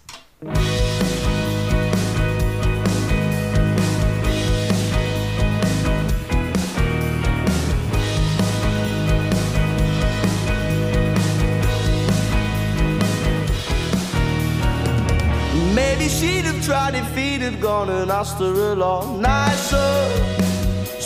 [17.15, 19.93] He'd have gone and asked her a lot nicer.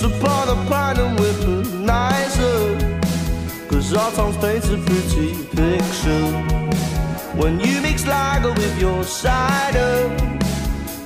[0.03, 1.41] Upon a pine and whip
[1.73, 2.59] nicer.
[3.67, 6.27] Cause our town paints a pretty picture.
[7.35, 9.95] When you mix lager with your cider.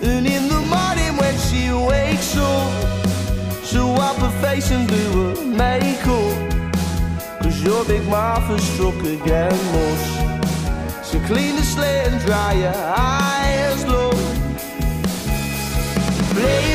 [0.03, 2.71] And in the morning when she wakes up,
[3.65, 6.37] she'll wipe her face and do her makeup.
[7.41, 10.31] Cause Your big mouth has struck again, mush.
[11.03, 13.80] So clean the slate and dry your eyes,
[16.33, 16.70] look.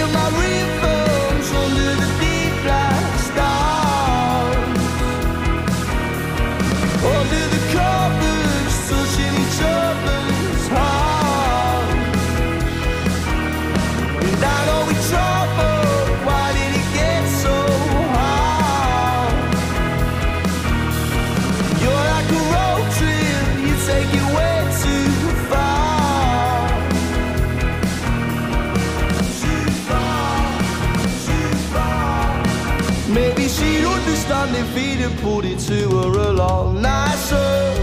[34.30, 37.74] If he didn't put it to her a lot nicer.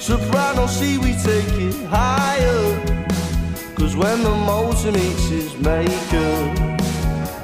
[0.00, 2.62] Soprano, see we take it higher.
[3.74, 6.32] Cause when the motor meets his maker,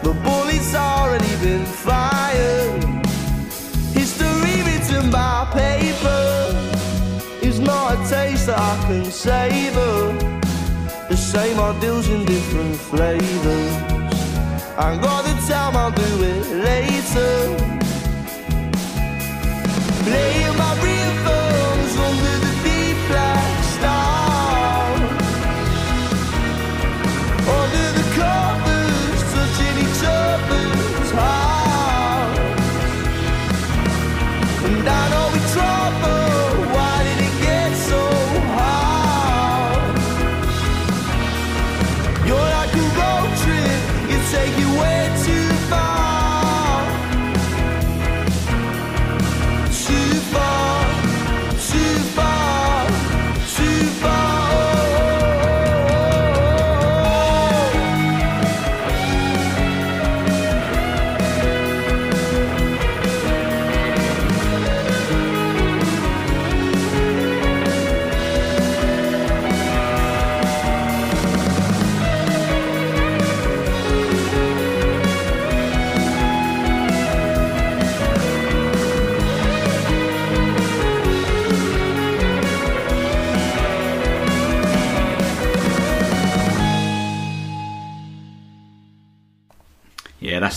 [0.02, 2.84] the bullet's already been fired.
[3.92, 6.24] History written by paper
[7.42, 10.12] is not a taste that I can savor.
[11.09, 13.74] The same ideals in different flavors.
[14.76, 17.84] I ain't got the time, I'll do it later.
[20.05, 20.43] Playing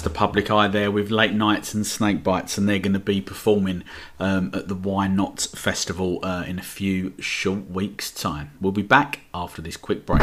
[0.07, 3.19] the public eye there with late nights and snake bites, and they're going to be
[3.19, 3.83] performing
[4.21, 8.51] um, at the Why Not Festival uh, in a few short weeks' time.
[8.61, 10.21] We'll be back after this quick break.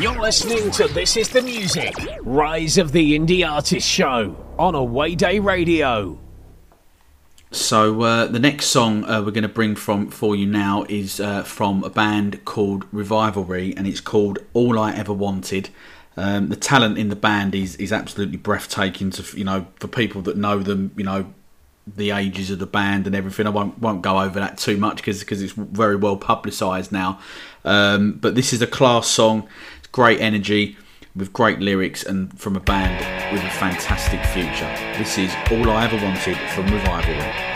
[0.00, 5.14] You're listening to This Is the Music, Rise of the Indie Artist Show on Away
[5.14, 6.18] Day Radio.
[7.50, 11.20] So uh, the next song uh, we're going to bring from for you now is
[11.20, 15.68] uh, from a band called Revivalry, and it's called All I Ever Wanted.
[16.16, 19.10] Um, the talent in the band is is absolutely breathtaking.
[19.10, 21.32] To you know, for people that know them, you know,
[21.86, 23.46] the ages of the band and everything.
[23.46, 27.18] I won't won't go over that too much because it's very well publicised now.
[27.64, 29.48] Um, but this is a class song.
[29.78, 30.76] It's great energy
[31.14, 34.70] with great lyrics and from a band with a fantastic future.
[34.98, 37.51] This is All I Ever Wanted from Revivalry.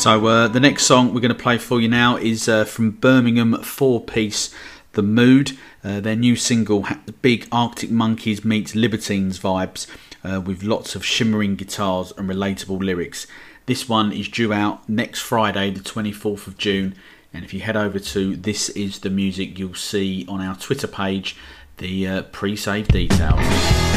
[0.00, 2.92] So uh, the next song we're going to play for you now is uh, from
[2.92, 4.48] Birmingham four piece
[4.92, 5.58] The Mood.
[5.84, 6.86] Uh, their new single,
[7.20, 9.86] big Arctic Monkeys meets Libertines vibes,
[10.24, 13.26] uh, with lots of shimmering guitars and relatable lyrics.
[13.66, 16.94] This one is due out next Friday, the 24th of June.
[17.34, 20.86] And if you head over to This Is the Music, you'll see on our Twitter
[20.86, 21.36] page
[21.76, 23.89] the uh, pre save details.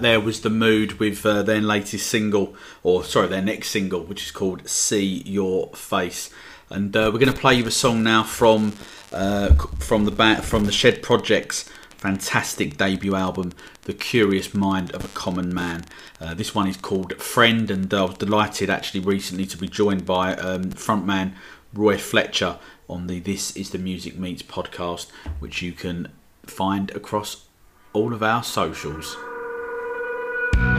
[0.00, 4.24] There was the mood with uh, their latest single, or sorry, their next single, which
[4.24, 6.30] is called "See Your Face."
[6.68, 8.74] And uh, we're going to play you a song now from
[9.12, 13.52] uh, from the ba- from the Shed Project's fantastic debut album,
[13.82, 15.84] "The Curious Mind of a Common Man."
[16.20, 19.68] Uh, this one is called "Friend," and uh, I was delighted actually recently to be
[19.68, 21.34] joined by um, frontman
[21.74, 22.58] Roy Fletcher
[22.88, 26.12] on the "This Is the Music Meets" podcast, which you can
[26.46, 27.46] find across
[27.92, 29.16] all of our socials.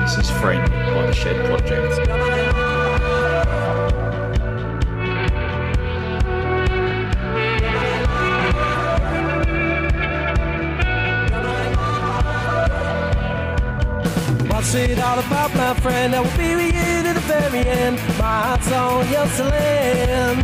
[0.01, 1.93] This is Friend by the Shed Project.
[14.49, 16.15] What's it all about, my friend?
[16.15, 17.97] I will be with you to the very end.
[18.17, 20.39] My heart's on Yerusalem.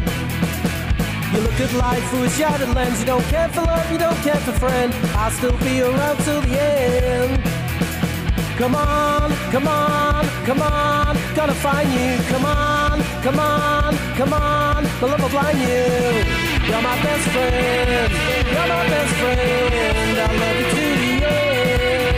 [1.33, 2.99] You look at life through a shattered lens.
[2.99, 4.93] You don't care for love, you don't care for friend.
[5.15, 7.66] I'll still be around till the end.
[8.57, 12.17] Come on, come on, come on, gonna find you.
[12.27, 15.85] Come on, come on, come on, the love will blind you.
[16.65, 18.11] You're my best friend,
[18.49, 20.17] you're my best friend.
[20.17, 22.17] I love you to the end.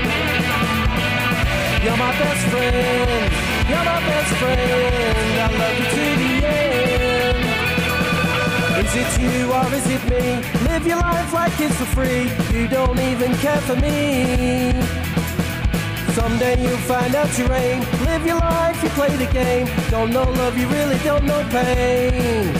[1.83, 3.33] You're my best friend,
[3.67, 5.35] you're my best friend.
[5.43, 6.79] I love you to the end.
[8.79, 10.25] Is it you or is it me?
[10.69, 12.31] Live your life like it's for free.
[12.57, 15.08] You don't even care for me.
[16.13, 17.81] Someday you'll find out your aim.
[18.05, 19.67] Live your life, you play the game.
[19.89, 22.53] Don't know love, you really don't know pain.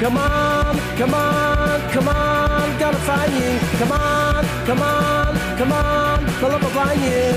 [0.00, 3.58] Come on, come on, come on, gotta find you.
[3.78, 7.34] Come on, come on, come on, my love will blind you.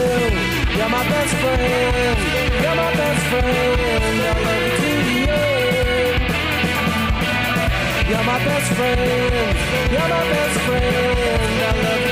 [0.77, 2.17] You're my best friend,
[2.61, 4.21] you're my best friend.
[4.29, 6.21] I love you to the end.
[8.09, 9.57] You're my best friend,
[9.91, 11.61] you're my best friend.
[11.61, 12.10] I love you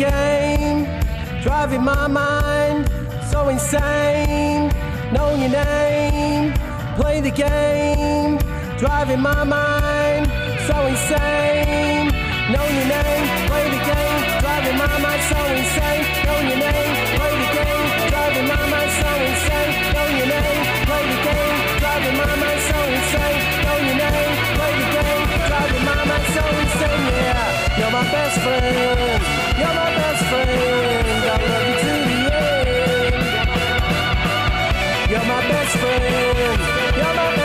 [0.00, 0.88] game,
[1.42, 2.88] driving my mind
[3.30, 4.72] so insane.
[5.12, 6.54] Know your name,
[6.96, 8.38] play the game,
[8.78, 10.24] driving my mind
[10.66, 12.08] so insane.
[12.48, 16.04] Know your name, play the game, driving my mind so insane.
[16.24, 19.72] Know your name, play the game, driving my mind so insane.
[19.94, 23.40] Know your name, play the game, driving my mind so insane.
[23.64, 27.04] Know your name, play the game, driving my mind so insane.
[27.20, 29.19] Yeah, you're my best friend.
[29.60, 29.90] You're my
[35.48, 36.60] best friend.
[36.96, 37.39] You're my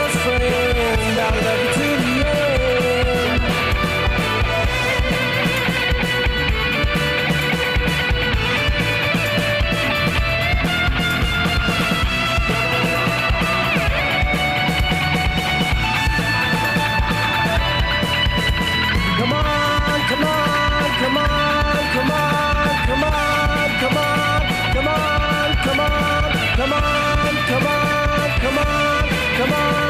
[29.45, 29.84] come on,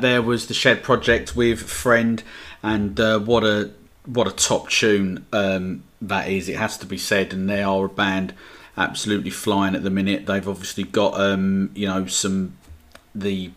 [0.00, 2.22] there was the Shed Project with Friend,
[2.62, 3.70] and uh, what a
[4.06, 6.48] what a top tune um, that is.
[6.48, 8.34] It has to be said, and they are a band
[8.76, 10.26] absolutely flying at the minute.
[10.26, 12.56] They've obviously got um, you know some
[13.14, 13.50] the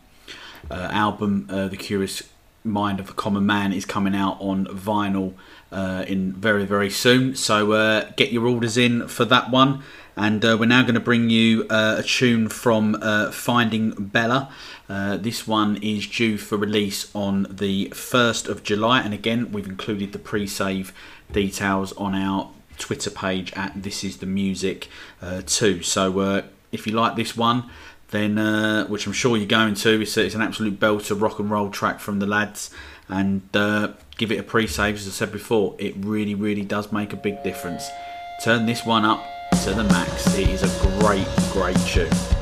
[0.69, 2.23] uh, album, uh, The Curious
[2.63, 5.33] Mind of a Common Man, is coming out on vinyl
[5.71, 7.35] uh, in very very soon.
[7.35, 9.83] So uh, get your orders in for that one.
[10.15, 14.51] And uh, we're now going to bring you uh, a tune from uh, Finding Bella.
[14.87, 19.67] Uh, this one is due for release on the 1st of July, and again, we've
[19.67, 20.93] included the pre save
[21.31, 24.87] details on our Twitter page at This Is the Music
[25.21, 25.81] uh, too.
[25.81, 26.41] So uh,
[26.71, 27.69] if you like this one,
[28.11, 28.37] then
[28.89, 31.99] which I'm sure you're going to, it's, it's an absolute belter rock and roll track
[31.99, 32.69] from the lads,
[33.09, 33.41] and
[34.17, 37.17] give it a pre save, as I said before, it really, really does make a
[37.17, 37.89] big difference.
[38.43, 40.37] Turn this one up to the max.
[40.37, 42.32] It is a great, great tune.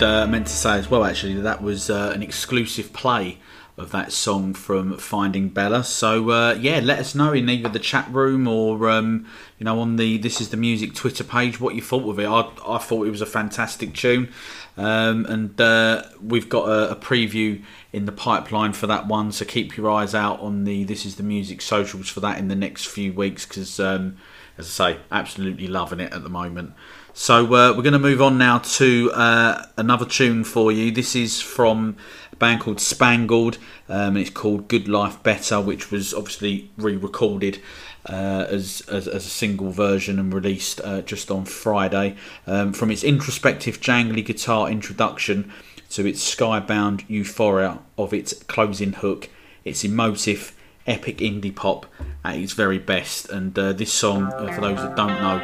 [0.00, 3.38] And uh, meant to say as well, actually, that that was uh, an exclusive play
[3.76, 5.84] of that song from Finding Bella.
[5.84, 9.26] So uh, yeah, let us know in either the chat room or um,
[9.58, 12.26] you know on the This Is the Music Twitter page what you thought of it.
[12.26, 14.32] I, I thought it was a fantastic tune,
[14.78, 17.62] um, and uh, we've got a, a preview
[17.92, 19.32] in the pipeline for that one.
[19.32, 22.48] So keep your eyes out on the This Is the Music socials for that in
[22.48, 23.78] the next few weeks because.
[23.78, 24.16] Um,
[24.58, 26.74] as I say, absolutely loving it at the moment.
[27.12, 30.92] So uh, we're going to move on now to uh, another tune for you.
[30.92, 31.96] This is from
[32.32, 33.58] a band called Spangled,
[33.88, 37.60] um, it's called "Good Life Better," which was obviously re-recorded
[38.06, 42.14] uh, as, as as a single version and released uh, just on Friday.
[42.46, 45.52] Um, from its introspective, jangly guitar introduction
[45.90, 49.28] to its skybound euphoria of its closing hook,
[49.64, 50.54] its emotive
[50.90, 51.86] epic indie pop
[52.24, 53.30] at its very best.
[53.30, 55.38] And uh, this song, uh, for those that don't know,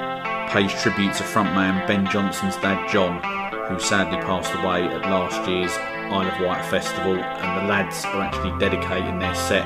[0.51, 3.23] pays tribute to frontman Ben Johnson's dad John,
[3.69, 5.73] who sadly passed away at last year's
[6.13, 7.15] Isle of Wight festival.
[7.15, 9.65] And the lads are actually dedicating their set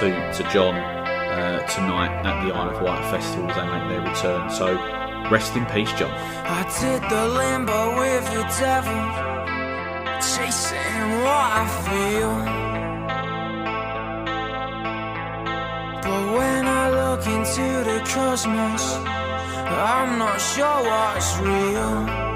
[0.00, 4.02] to to John uh, tonight at the Isle of Wight festival as they make their
[4.02, 4.50] return.
[4.50, 4.74] So
[5.30, 6.10] rest in peace, John.
[6.44, 9.00] I did the limbo with the devil,
[10.20, 12.67] chasing what I feel.
[16.02, 18.84] But when I look into the cosmos,
[19.68, 22.28] I'm not sure what's real.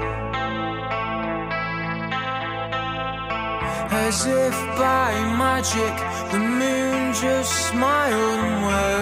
[4.05, 5.95] As if by magic,
[6.31, 8.93] the moon just smiled and waved.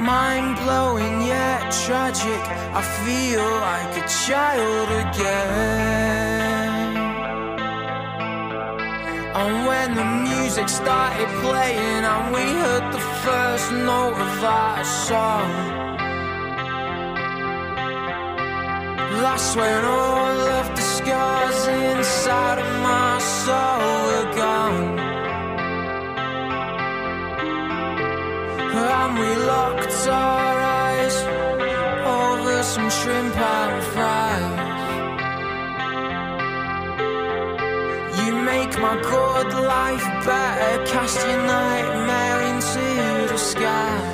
[0.00, 2.42] Mind blowing yet tragic,
[2.80, 6.50] I feel like a child again.
[9.40, 10.04] And when the
[10.42, 15.50] music started playing and we heard the first note of our song,
[19.20, 24.98] that's when all of the scars inside of my soul were gone.
[28.72, 30.56] And we locked our
[30.86, 31.16] eyes
[32.18, 34.49] over some shrimp and fries.
[38.70, 44.09] Make my good life better, cast your nightmare into the sky.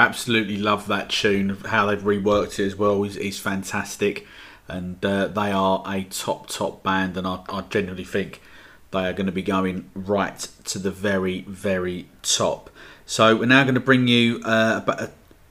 [0.00, 1.50] Absolutely love that tune.
[1.66, 4.26] How they've reworked it as well is, is fantastic,
[4.68, 8.40] and uh, they are a top top band, and I, I genuinely think
[8.90, 12.70] they are going to be going right to the very very top.
[13.06, 15.08] So we're now going to bring you uh,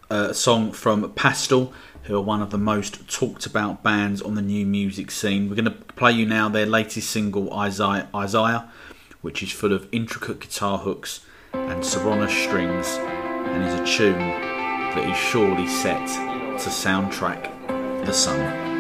[0.10, 1.74] a, a song from Pastel,
[2.04, 5.50] who are one of the most talked about bands on the new music scene.
[5.50, 8.70] We're going to play you now their latest single, Isaiah, Isaiah
[9.22, 12.88] which is full of intricate guitar hooks and Serrana strings,
[13.50, 18.79] and is a tune that is surely set to soundtrack the summer.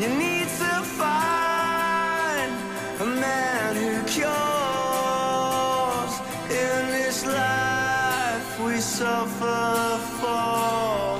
[0.00, 2.52] You need to find
[3.00, 4.30] a man who cures
[6.48, 11.18] in this life we suffer for.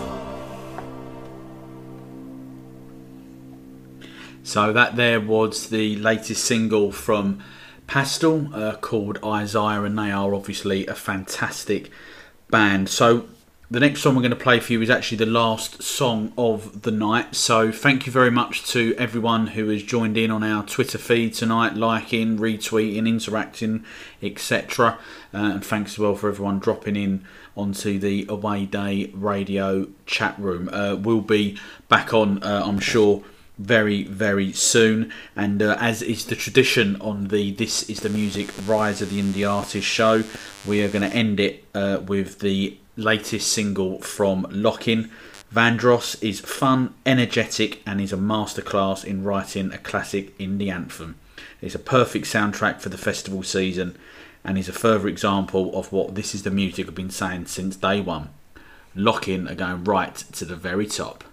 [4.45, 7.43] So that there was the latest single from
[7.87, 11.91] Pastel uh, called Isaiah, and they are obviously a fantastic
[12.49, 12.89] band.
[12.89, 13.27] So
[13.71, 16.83] the next song we're going to play for you is actually the last song of
[16.83, 17.37] the night.
[17.37, 21.35] So thank you very much to everyone who has joined in on our Twitter feed
[21.35, 23.85] tonight, liking, retweeting, interacting,
[24.21, 24.99] etc.
[25.33, 27.25] Uh, and thanks as well for everyone dropping in
[27.57, 30.69] onto the Away Day Radio chat room.
[30.73, 31.57] Uh, we'll be
[31.89, 33.23] back on, uh, I'm sure
[33.57, 38.49] very very soon and uh, as is the tradition on the this is the music
[38.67, 40.25] rise of the indie artist show
[40.67, 45.11] we are going to end it uh, with the latest single from lockin.
[45.53, 51.17] Vandross is fun energetic and is a masterclass in writing a classic indie anthem.
[51.61, 53.97] It's a perfect soundtrack for the festival season
[54.45, 57.77] and is a further example of what this is the music i've been saying since
[57.77, 58.29] day one.
[58.95, 61.25] Lockin are going right to the very top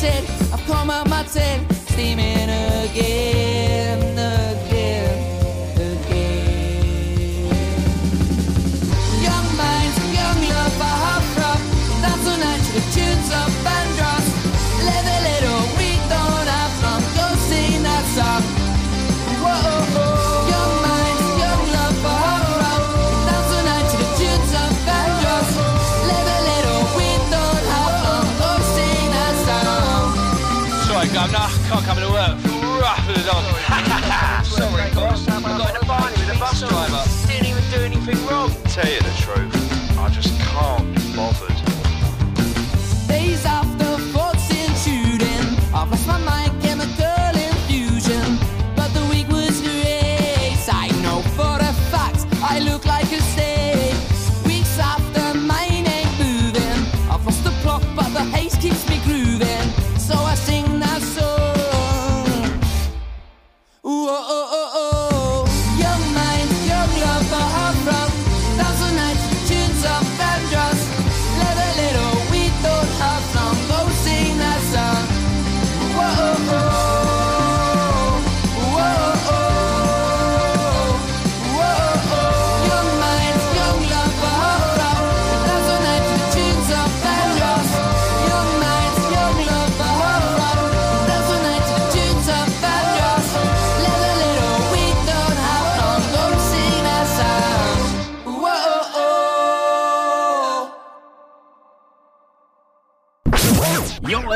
[0.00, 3.87] I've come out my tent, steaming again,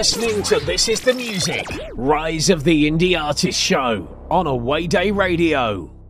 [0.03, 1.65] listening to This Is the Music,
[1.95, 6.02] Rise of the Indie Artist Show on Away Day Radio.